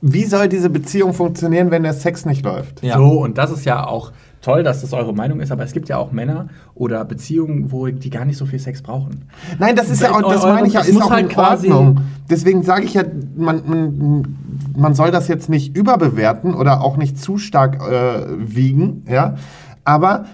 wie 0.00 0.24
soll 0.24 0.48
diese 0.48 0.68
Beziehung 0.68 1.14
funktionieren, 1.14 1.70
wenn 1.70 1.82
der 1.82 1.94
Sex 1.94 2.26
nicht 2.26 2.44
läuft? 2.44 2.82
Ja. 2.82 2.98
So, 2.98 3.22
und 3.22 3.38
das 3.38 3.50
ist 3.50 3.64
ja 3.64 3.86
auch 3.86 4.12
toll, 4.42 4.62
dass 4.62 4.82
das 4.82 4.92
eure 4.92 5.14
Meinung 5.14 5.40
ist, 5.40 5.50
aber 5.52 5.62
es 5.64 5.72
gibt 5.72 5.88
ja 5.88 5.96
auch 5.96 6.12
Männer 6.12 6.48
oder 6.74 7.04
Beziehungen, 7.04 7.72
wo 7.72 7.86
die 7.86 8.10
gar 8.10 8.24
nicht 8.24 8.36
so 8.36 8.44
viel 8.44 8.58
Sex 8.58 8.82
brauchen. 8.82 9.24
Nein, 9.58 9.76
das 9.76 9.88
ist 9.88 10.02
ja 10.02 10.10
auch, 10.12 10.22
das 10.22 10.42
meine 10.42 10.66
ich 10.66 10.74
ja, 10.74 10.80
ist 10.80 11.00
auch 11.00 11.10
halt 11.10 11.26
in 11.26 11.28
quasi- 11.30 11.70
Ordnung. 11.70 12.00
Deswegen 12.28 12.62
sage 12.62 12.84
ich 12.84 12.94
ja, 12.94 13.04
man, 13.36 13.62
man, 13.66 14.36
man 14.76 14.94
soll 14.94 15.10
das 15.10 15.28
jetzt 15.28 15.48
nicht 15.48 15.76
überbewerten 15.76 16.54
oder 16.54 16.82
auch 16.82 16.96
nicht 16.96 17.18
zu 17.18 17.38
stark 17.38 17.80
äh, 17.80 18.26
wiegen, 18.38 19.04
ja. 19.08 19.36
Aber 19.84 20.26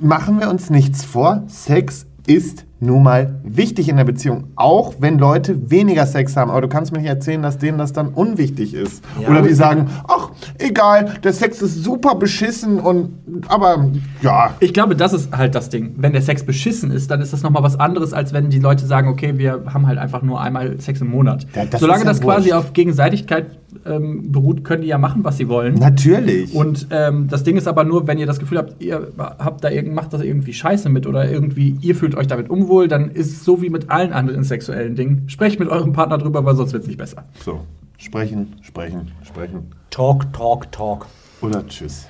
machen 0.00 0.40
wir 0.40 0.48
uns 0.48 0.70
nichts 0.70 1.04
vor, 1.04 1.44
Sex 1.46 2.06
ist 2.26 2.64
nun 2.82 3.04
mal 3.04 3.36
wichtig 3.44 3.88
in 3.88 3.96
der 3.96 4.04
Beziehung, 4.04 4.48
auch 4.56 4.94
wenn 4.98 5.18
Leute 5.18 5.70
weniger 5.70 6.04
Sex 6.04 6.36
haben. 6.36 6.50
Aber 6.50 6.60
du 6.60 6.68
kannst 6.68 6.92
mir 6.92 6.98
nicht 6.98 7.08
erzählen, 7.08 7.40
dass 7.40 7.56
denen 7.56 7.78
das 7.78 7.92
dann 7.92 8.08
unwichtig 8.08 8.74
ist. 8.74 9.04
Ja. 9.20 9.28
Oder 9.28 9.42
die 9.42 9.54
sagen, 9.54 9.86
ach, 10.08 10.30
egal, 10.58 11.14
der 11.22 11.32
Sex 11.32 11.62
ist 11.62 11.84
super 11.84 12.16
beschissen 12.16 12.80
und, 12.80 13.12
aber, 13.46 13.88
ja. 14.20 14.54
Ich 14.58 14.74
glaube, 14.74 14.96
das 14.96 15.12
ist 15.12 15.36
halt 15.36 15.54
das 15.54 15.68
Ding. 15.68 15.94
Wenn 15.96 16.12
der 16.12 16.22
Sex 16.22 16.42
beschissen 16.44 16.90
ist, 16.90 17.10
dann 17.10 17.20
ist 17.20 17.32
das 17.32 17.42
nochmal 17.42 17.62
was 17.62 17.78
anderes, 17.78 18.12
als 18.12 18.32
wenn 18.32 18.50
die 18.50 18.58
Leute 18.58 18.84
sagen, 18.84 19.08
okay, 19.08 19.38
wir 19.38 19.62
haben 19.72 19.86
halt 19.86 19.98
einfach 19.98 20.22
nur 20.22 20.40
einmal 20.40 20.80
Sex 20.80 21.00
im 21.00 21.10
Monat. 21.10 21.46
Ja, 21.54 21.64
das 21.66 21.80
Solange 21.80 22.00
ja 22.00 22.06
das 22.06 22.20
quasi 22.20 22.50
wurscht. 22.50 22.66
auf 22.66 22.72
Gegenseitigkeit 22.72 23.46
ähm, 23.86 24.32
beruht, 24.32 24.64
können 24.64 24.82
die 24.82 24.88
ja 24.88 24.98
machen, 24.98 25.24
was 25.24 25.36
sie 25.36 25.48
wollen. 25.48 25.74
Natürlich. 25.74 26.54
Und 26.54 26.88
ähm, 26.90 27.28
das 27.28 27.44
Ding 27.44 27.56
ist 27.56 27.66
aber 27.66 27.84
nur, 27.84 28.06
wenn 28.06 28.18
ihr 28.18 28.26
das 28.26 28.38
Gefühl 28.38 28.58
habt, 28.58 28.82
ihr 28.82 29.08
habt 29.16 29.64
da 29.64 29.70
macht 29.90 30.12
das 30.12 30.22
irgendwie 30.22 30.52
scheiße 30.52 30.88
mit 30.88 31.06
oder 31.06 31.30
irgendwie 31.30 31.76
ihr 31.80 31.94
fühlt 31.94 32.14
euch 32.14 32.26
damit 32.26 32.50
unwohl, 32.50 32.71
dann 32.80 33.10
ist 33.10 33.32
es 33.32 33.44
so 33.44 33.62
wie 33.62 33.70
mit 33.70 33.90
allen 33.90 34.12
anderen 34.12 34.44
sexuellen 34.44 34.96
Dingen. 34.96 35.28
Sprecht 35.28 35.60
mit 35.60 35.68
eurem 35.68 35.92
Partner 35.92 36.18
drüber, 36.18 36.44
weil 36.44 36.56
sonst 36.56 36.72
wird 36.72 36.82
es 36.82 36.88
nicht 36.88 36.98
besser. 36.98 37.24
so, 37.44 37.60
sprechen, 37.98 38.56
sprechen, 38.62 39.12
sprechen. 39.22 39.74
Talk, 39.90 40.32
talk, 40.32 40.72
talk. 40.72 41.06
Oder 41.40 41.66
tschüss. 41.66 42.06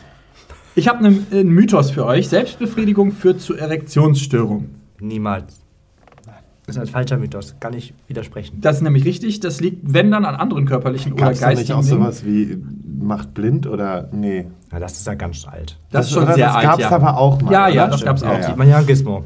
Ich 0.74 0.88
habe 0.88 1.00
einen 1.04 1.26
einen 1.30 1.50
Mythos 1.50 1.90
für 1.90 2.06
euch. 2.06 2.28
Selbstbefriedigung 2.28 3.12
führt 3.12 3.40
zu 3.40 3.54
Erektionsstörungen. 3.54 4.70
Niemals. 5.00 5.62
Das 6.66 6.76
ist 6.76 6.82
ein 6.82 6.86
falscher 6.86 7.18
Mythos. 7.18 7.56
Kann 7.58 7.74
ich 7.74 7.92
widersprechen. 8.06 8.60
Das 8.60 8.76
ist 8.76 8.82
nämlich 8.82 9.04
richtig. 9.04 9.40
Das 9.40 9.60
liegt, 9.60 9.92
wenn 9.92 10.10
dann, 10.12 10.24
an 10.24 10.36
anderen 10.36 10.64
körperlichen 10.64 11.12
oder 11.12 11.24
Gab 11.24 11.32
es 11.32 11.40
da 11.40 11.48
nicht 11.48 11.56
geistigen 11.58 11.78
auch 11.78 11.82
Dingen. 11.82 12.02
sowas 12.02 12.24
wie 12.24 12.56
macht 13.00 13.34
blind 13.34 13.66
oder 13.66 14.08
nee? 14.12 14.46
Ja, 14.70 14.78
das 14.78 14.92
ist 14.92 15.06
ja 15.06 15.14
ganz 15.14 15.46
alt. 15.46 15.78
Das 15.90 16.06
ist 16.06 16.12
schon 16.12 16.22
oder? 16.22 16.34
sehr 16.34 16.46
das 16.46 16.54
alt, 16.54 16.64
gab's 16.64 16.82
ja. 16.82 16.90
aber 16.90 17.18
auch 17.18 17.42
mal. 17.42 17.52
Ja, 17.52 17.68
ja, 17.68 17.82
oder? 17.82 17.92
das 17.92 18.04
gab's 18.04 18.22
auch. 18.22 18.32
Ja, 18.32 18.42
Sieht 18.42 18.50
ja. 18.50 18.56
man 18.56 18.68
ja 18.68 18.78
an 18.78 18.86
Gizmo. 18.86 19.24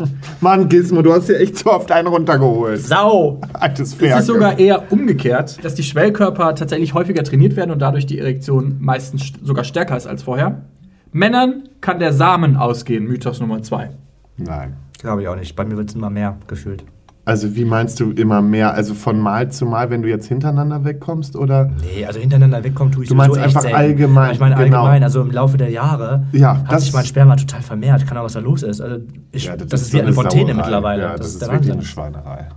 Mann, 0.40 0.68
Gizmo, 0.68 1.02
du 1.02 1.12
hast 1.12 1.28
dir 1.28 1.38
echt 1.38 1.58
so 1.58 1.70
oft 1.72 1.90
einen 1.92 2.08
runtergeholt. 2.08 2.80
Sau! 2.80 3.40
Altes 3.52 3.90
Es 3.90 3.94
Pferd. 3.94 4.20
ist 4.20 4.26
sogar 4.26 4.58
eher 4.58 4.90
umgekehrt, 4.92 5.64
dass 5.64 5.74
die 5.74 5.82
Schwellkörper 5.82 6.54
tatsächlich 6.54 6.94
häufiger 6.94 7.22
trainiert 7.24 7.56
werden 7.56 7.70
und 7.70 7.80
dadurch 7.80 8.06
die 8.06 8.18
Erektion 8.18 8.76
meistens 8.80 9.22
st- 9.22 9.44
sogar 9.44 9.64
stärker 9.64 9.96
ist 9.96 10.06
als 10.06 10.22
vorher. 10.22 10.62
Männern 11.12 11.68
kann 11.80 11.98
der 11.98 12.12
Samen 12.12 12.56
ausgehen, 12.56 13.04
Mythos 13.04 13.40
Nummer 13.40 13.62
zwei. 13.62 13.90
Nein. 14.36 14.74
Glaube 14.98 15.22
ich 15.22 15.28
auch 15.28 15.36
nicht. 15.36 15.54
Bei 15.56 15.64
mir 15.64 15.76
wird 15.76 15.88
es 15.90 15.94
immer 15.94 16.10
mehr 16.10 16.36
gefühlt. 16.46 16.84
Also 17.26 17.56
wie 17.56 17.64
meinst 17.64 17.98
du 17.98 18.12
immer 18.12 18.40
mehr? 18.40 18.72
Also 18.74 18.94
von 18.94 19.18
Mal 19.18 19.50
zu 19.50 19.66
Mal, 19.66 19.90
wenn 19.90 20.00
du 20.00 20.08
jetzt 20.08 20.28
hintereinander 20.28 20.84
wegkommst 20.84 21.34
oder? 21.34 21.72
Nee, 21.82 22.06
also 22.06 22.20
hintereinander 22.20 22.62
wegkommen 22.62 22.92
tue 22.92 23.02
ich 23.02 23.08
Du 23.08 23.16
meinst 23.16 23.36
echt 23.36 23.46
einfach 23.46 23.62
selten. 23.62 23.76
allgemein, 23.76 24.32
Ich 24.32 24.38
meine 24.38 24.54
genau. 24.54 24.78
allgemein, 24.84 25.02
also 25.02 25.22
im 25.22 25.32
Laufe 25.32 25.56
der 25.58 25.70
Jahre 25.70 26.24
Ja, 26.30 26.56
hat 26.58 26.70
das- 26.72 26.84
sich 26.84 26.92
mein 26.92 27.04
Sperma 27.04 27.34
total 27.34 27.62
vermehrt. 27.62 28.02
Keine 28.06 28.12
Ahnung, 28.20 28.26
was 28.26 28.34
da 28.34 28.38
los 28.38 28.62
ist. 28.62 28.80
Also 28.80 28.98
ich, 29.32 29.50
das, 29.68 29.82
ist 29.82 29.92
wie 29.92 29.96
so 29.98 30.02
eine 30.04 30.12
Fontäne 30.12 30.54
mittlerweile. 30.54 31.02
Ja, 31.02 31.08
das, 31.16 31.18
das, 31.18 31.26
ist 31.34 31.42
ist 31.42 31.50
wirklich 31.52 31.72
eine 31.72 31.82
Schweinerei. 31.82 32.48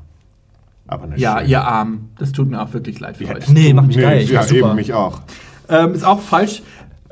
Aber 0.87 1.03
eine 1.05 1.17
Ja, 1.17 1.41
ihr 1.41 1.63
Arm, 1.63 2.09
das 2.19 2.31
tut 2.31 2.47
mir 2.47 2.61
auch 2.61 2.71
wirklich 2.71 2.99
leid 2.99 3.17
für 3.17 3.23
Ja, 3.23 3.35
euch. 3.35 3.49
Nee, 3.49 3.73
macht 3.73 3.87
mich 3.87 3.95
Nee, 3.97 4.03
geil. 4.03 4.21
Ich 4.21 4.29
ja, 4.29 4.43
super. 4.43 4.67
eben 4.67 4.75
mich 4.75 4.93
auch. 4.93 5.21
Ähm, 5.67 5.95
ist 5.95 6.05
auch 6.05 6.19
falsch. 6.19 6.61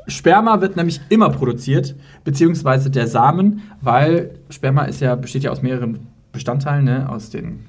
Sperma 0.06 0.60
wird 0.60 0.76
nämlich 0.76 1.00
immer 1.08 1.28
produziert, 1.30 1.96
beziehungsweise 2.22 2.88
der 2.88 3.08
Samen, 3.08 3.62
weil 3.82 4.30
Sperma 4.48 4.84
ist 4.84 5.00
ja, 5.00 5.16
besteht 5.16 5.42
ja 5.42 5.50
aus 5.50 5.60
mehreren 5.60 5.98
Bestandteilen, 6.38 6.84
ne? 6.84 7.08
aus 7.08 7.30
den 7.30 7.60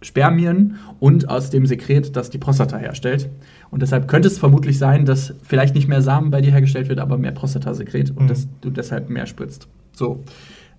Spermien 0.00 0.76
und 0.98 1.28
aus 1.28 1.50
dem 1.50 1.66
Sekret, 1.66 2.16
das 2.16 2.30
die 2.30 2.38
Prostata 2.38 2.78
herstellt. 2.78 3.28
Und 3.70 3.82
deshalb 3.82 4.08
könnte 4.08 4.28
es 4.28 4.38
vermutlich 4.38 4.78
sein, 4.78 5.04
dass 5.04 5.34
vielleicht 5.42 5.74
nicht 5.74 5.88
mehr 5.88 6.00
Samen 6.00 6.30
bei 6.30 6.40
dir 6.40 6.52
hergestellt 6.52 6.88
wird, 6.88 7.00
aber 7.00 7.18
mehr 7.18 7.32
Prostatasekret 7.32 8.10
und 8.10 8.24
Mhm. 8.24 8.28
dass 8.28 8.48
du 8.62 8.70
deshalb 8.70 9.10
mehr 9.10 9.26
spritzt. 9.26 9.68
So. 9.92 10.22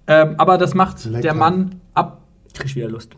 Ähm, 0.07 0.35
aber 0.37 0.57
das 0.57 0.73
macht 0.73 1.05
Lecker. 1.05 1.21
der 1.21 1.33
Mann 1.35 1.75
ab. 1.93 2.21
Krieg 2.53 2.65
ich 2.65 2.75
wieder 2.75 2.89
Lust. 2.89 3.11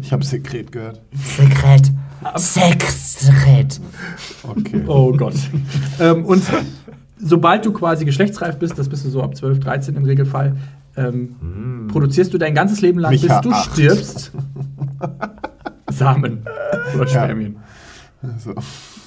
Ich 0.00 0.12
habe 0.12 0.24
Sekret 0.24 0.72
gehört. 0.72 1.00
Sekret. 1.12 1.90
Sexsekret. 2.36 3.80
Okay. 4.42 4.82
Oh 4.86 5.12
Gott. 5.12 5.34
ähm, 6.00 6.24
und 6.24 6.42
sobald 7.18 7.64
du 7.66 7.72
quasi 7.72 8.04
geschlechtsreif 8.04 8.58
bist, 8.58 8.78
das 8.78 8.88
bist 8.88 9.04
du 9.04 9.10
so 9.10 9.22
ab 9.22 9.36
12, 9.36 9.60
13 9.60 9.96
im 9.96 10.04
Regelfall, 10.04 10.56
ähm, 10.96 11.88
produzierst 11.90 12.32
du 12.34 12.38
dein 12.38 12.54
ganzes 12.54 12.80
Leben 12.80 12.98
lang, 12.98 13.12
Micha, 13.12 13.40
bis 13.40 13.40
du 13.42 13.50
acht. 13.54 13.72
stirbst, 13.72 14.32
Samen 15.90 16.40
oder 16.94 17.06
Spermien. 17.06 17.56
So. 18.38 18.54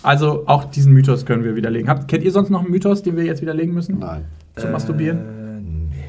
Also 0.02 0.44
auch 0.48 0.66
diesen 0.66 0.94
Mythos 0.94 1.26
können 1.26 1.44
wir 1.44 1.56
widerlegen. 1.56 1.90
Habt, 1.90 2.08
kennt 2.08 2.24
ihr 2.24 2.32
sonst 2.32 2.50
noch 2.50 2.62
einen 2.62 2.72
Mythos, 2.72 3.04
den 3.04 3.18
wir 3.18 3.26
jetzt 3.26 3.42
widerlegen 3.42 3.74
müssen? 3.74 4.00
Nein. 4.00 4.26
Zum 4.56 4.72
Masturbieren? 4.72 5.18
Äh, 5.18 5.62
nee. 5.62 6.04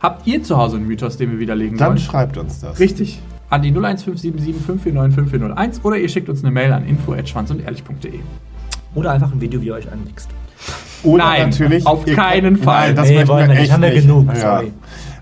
Habt 0.00 0.26
ihr 0.26 0.42
zu 0.42 0.56
Hause 0.56 0.76
einen 0.76 0.86
Mythos, 0.86 1.16
den 1.16 1.32
wir 1.32 1.38
widerlegen 1.38 1.76
Dann 1.76 1.88
wollen? 1.88 1.98
schreibt 1.98 2.38
uns 2.38 2.60
das. 2.60 2.78
Richtig. 2.78 3.20
An 3.50 3.62
die 3.62 3.68
01577 3.68 4.56
549 4.64 5.14
5401 5.30 5.84
oder 5.84 5.96
ihr 5.98 6.08
schickt 6.08 6.28
uns 6.28 6.42
eine 6.42 6.50
Mail 6.50 6.72
an 6.72 6.86
info.schwanzundehrlich.de. 6.86 8.20
Oder 8.94 9.12
einfach 9.12 9.30
ein 9.32 9.40
Video, 9.40 9.60
wie 9.60 9.66
ihr 9.66 9.74
euch 9.74 9.90
anmixt. 9.92 10.30
Oder 11.02 11.24
Nein, 11.24 11.50
natürlich. 11.50 11.86
auf 11.86 12.04
keinen 12.06 12.56
Fall. 12.56 12.88
Nein, 12.88 12.96
das 12.96 13.08
Nee, 13.08 13.28
wollen 13.28 13.48
wir 13.48 13.54
nicht. 13.54 13.62
echt 13.64 13.72
Haben 13.72 13.82
wir 13.82 13.90
nicht. 13.90 14.02
genug, 14.02 14.26
Ja. 14.28 14.34
sorry. 14.36 14.72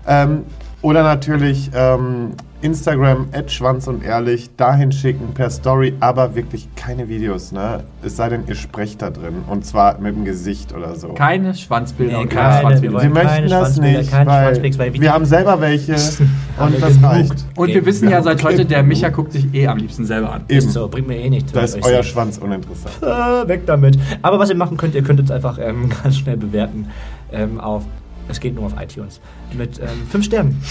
Ähm, 0.07 0.43
oder 0.81 1.03
natürlich 1.03 1.71
ähm, 1.73 2.33
Instagram, 2.61 3.27
Schwanz 3.47 3.87
und 3.87 4.03
ehrlich, 4.03 4.55
dahin 4.55 4.91
schicken 4.91 5.33
per 5.33 5.49
Story, 5.49 5.93
aber 5.99 6.35
wirklich 6.35 6.67
keine 6.75 7.07
Videos, 7.07 7.51
ne? 7.51 7.83
Es 8.03 8.17
sei 8.17 8.29
denn, 8.29 8.43
ihr 8.47 8.55
sprecht 8.55 9.01
da 9.01 9.09
drin. 9.09 9.43
Und 9.47 9.65
zwar 9.65 9.99
mit 9.99 10.15
dem 10.15 10.25
Gesicht 10.25 10.73
oder 10.73 10.95
so. 10.95 11.09
Keine 11.09 11.53
Schwanzbilder 11.53 12.17
Nee, 12.17 12.23
und 12.23 12.29
keine, 12.29 12.49
keine 12.49 12.81
wir 12.81 12.89
Schwanzvideos. 12.89 13.01
Wir 13.03 13.09
möchten 13.09 13.29
keine 13.29 13.47
das 13.47 13.59
Schwanzbilder, 13.59 14.61
nicht, 14.61 14.79
weil 14.79 14.85
wir 14.87 14.93
Videos. 14.93 15.13
haben 15.13 15.25
selber 15.25 15.61
welche 15.61 15.93
und 16.57 16.73
wir 16.73 16.79
das 16.79 17.03
reicht. 17.03 17.45
Und 17.55 17.67
wir 17.67 17.85
wissen 17.85 18.09
ja 18.09 18.21
seit 18.23 18.43
heute, 18.43 18.65
der 18.65 18.83
Micha 18.83 19.09
guckt 19.09 19.31
sich 19.31 19.53
eh 19.53 19.67
am 19.67 19.77
liebsten 19.77 20.05
selber 20.05 20.33
an. 20.33 20.41
Eben, 20.47 20.57
Ist 20.57 20.71
so, 20.71 20.87
bringt 20.87 21.07
mir 21.07 21.17
eh 21.17 21.29
nichts. 21.29 21.51
da 21.51 21.61
ist 21.61 21.83
euer 21.83 22.03
Schwanz 22.03 22.37
uninteressant. 22.39 22.95
Äh, 23.01 23.47
weg 23.47 23.61
damit. 23.65 23.97
Aber 24.21 24.39
was 24.39 24.49
ihr 24.49 24.55
machen 24.55 24.77
könnt, 24.77 24.95
ihr 24.95 25.03
könnt 25.03 25.19
uns 25.19 25.29
einfach 25.29 25.59
ähm, 25.59 25.89
ganz 26.03 26.17
schnell 26.17 26.37
bewerten 26.37 26.87
ähm, 27.31 27.59
auf, 27.59 27.83
es 28.27 28.39
geht 28.39 28.55
nur 28.55 28.65
auf 28.65 28.73
iTunes, 28.81 29.19
mit 29.57 29.79
ähm, 29.79 29.85
fünf 30.09 30.25
Sternen. 30.25 30.61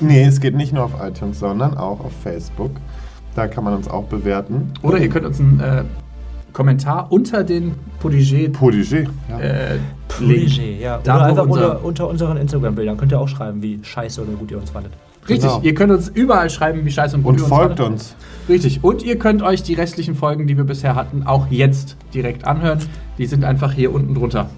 Nee, 0.00 0.24
es 0.24 0.40
geht 0.40 0.54
nicht 0.54 0.72
nur 0.72 0.84
auf 0.84 0.92
iTunes, 1.02 1.38
sondern 1.40 1.76
auch 1.76 2.00
auf 2.00 2.12
Facebook. 2.22 2.70
Da 3.34 3.46
kann 3.46 3.64
man 3.64 3.74
uns 3.74 3.88
auch 3.88 4.04
bewerten. 4.04 4.72
Oder 4.82 4.98
ihr 4.98 5.08
könnt 5.08 5.26
uns 5.26 5.38
einen 5.40 5.60
äh, 5.60 5.84
Kommentar 6.52 7.12
unter 7.12 7.44
den 7.44 7.74
Podigé 8.02 8.50
Podigé. 8.50 9.06
Ja. 9.28 9.38
äh. 9.40 9.78
Protégé, 10.08 10.78
ja. 10.80 10.98
Da, 11.04 11.16
Oder 11.16 11.24
einfach 11.26 11.46
unser- 11.46 11.70
unter, 11.76 11.84
unter 11.84 12.08
unseren 12.08 12.36
Instagram-Bildern 12.36 12.96
könnt 12.96 13.12
ihr 13.12 13.20
auch 13.20 13.28
schreiben, 13.28 13.62
wie 13.62 13.78
scheiße 13.82 14.20
oder 14.22 14.32
gut 14.32 14.50
ihr 14.50 14.58
uns 14.58 14.70
fandet. 14.70 14.92
Richtig, 15.28 15.48
Genau. 15.50 15.60
ihr 15.62 15.74
könnt 15.74 15.92
uns 15.92 16.08
überall 16.08 16.50
schreiben, 16.50 16.84
wie 16.84 16.90
scheiße 16.90 17.14
und 17.16 17.22
gut 17.22 17.34
Und 17.34 17.40
ihr 17.40 17.46
folgt 17.46 17.76
fandet. 17.78 17.92
uns. 17.94 18.16
Richtig, 18.48 18.82
und 18.82 19.04
ihr 19.04 19.16
könnt 19.18 19.42
euch 19.42 19.62
die 19.62 19.74
restlichen 19.74 20.16
Folgen, 20.16 20.48
die 20.48 20.56
wir 20.56 20.64
bisher 20.64 20.96
hatten, 20.96 21.22
auch 21.24 21.46
jetzt 21.50 21.96
direkt 22.12 22.44
anhören. 22.44 22.80
Die 23.18 23.26
sind 23.26 23.44
einfach 23.44 23.72
hier 23.72 23.94
unten 23.94 24.14
drunter. 24.14 24.50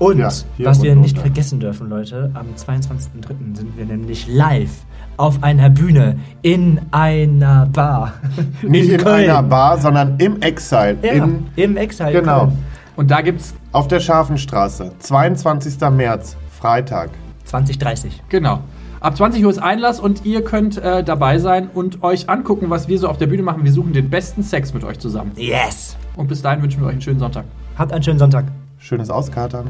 Und 0.00 0.18
Ja, 0.18 0.30
was 0.58 0.82
wir 0.82 0.96
nicht 0.96 1.10
runter. 1.16 1.20
vergessen 1.20 1.60
dürfen, 1.60 1.88
Leute, 1.88 2.30
am 2.34 2.46
22.03. 2.56 3.54
sind 3.56 3.76
wir 3.76 3.84
nämlich 3.84 4.26
live 4.26 4.70
auf 5.16 5.42
einer 5.42 5.70
Bühne 5.70 6.18
in 6.42 6.80
einer 6.90 7.66
Bar. 7.66 8.14
Nicht 8.62 8.88
in, 8.90 8.96
Köln. 8.98 9.30
einer 9.30 9.42
Bar, 9.42 9.78
sondern 9.78 10.16
im 10.18 10.40
Exile. 10.40 10.96
Ja, 11.02 11.12
In, 11.24 11.46
im 11.56 11.76
Exile. 11.76 12.12
genau. 12.12 12.46
Köln. 12.46 12.58
Und 12.96 13.10
da 13.10 13.20
gibt's, 13.20 13.54
Auf 13.72 13.86
der 13.88 14.00
Scharfenstraße. 14.00 14.92
22. 14.98 15.78
März. 15.92 16.36
Freitag. 16.58 17.10
2030. 17.44 18.22
genau, 18.30 18.60
ab 19.00 19.16
20 19.16 19.44
Uhr 19.44 19.50
ist 19.50 19.58
Einlass 19.58 20.00
und 20.00 20.24
ihr 20.24 20.42
könnt 20.44 20.78
äh, 20.78 21.02
dabei 21.04 21.38
sein 21.38 21.68
und 21.74 22.02
euch 22.02 22.28
angucken, 22.30 22.70
was 22.70 22.88
wir 22.88 22.98
so 22.98 23.08
auf 23.08 23.18
der 23.18 23.26
Bühne 23.26 23.42
machen. 23.42 23.64
Wir 23.64 23.72
suchen 23.72 23.92
den 23.92 24.08
besten 24.08 24.42
Sex 24.42 24.72
mit 24.72 24.84
euch 24.84 24.98
zusammen. 24.98 25.32
Yes! 25.36 25.96
Und 26.16 26.28
bis 26.28 26.40
dahin 26.42 26.62
wünschen 26.62 26.80
wir 26.80 26.86
euch 26.86 26.92
einen 26.92 27.02
schönen 27.02 27.18
Sonntag. 27.18 27.44
Habt 27.76 27.92
einen 27.92 28.02
schönen 28.02 28.18
Sonntag. 28.18 28.44
Schönes 28.78 29.10
Auskatern. 29.10 29.66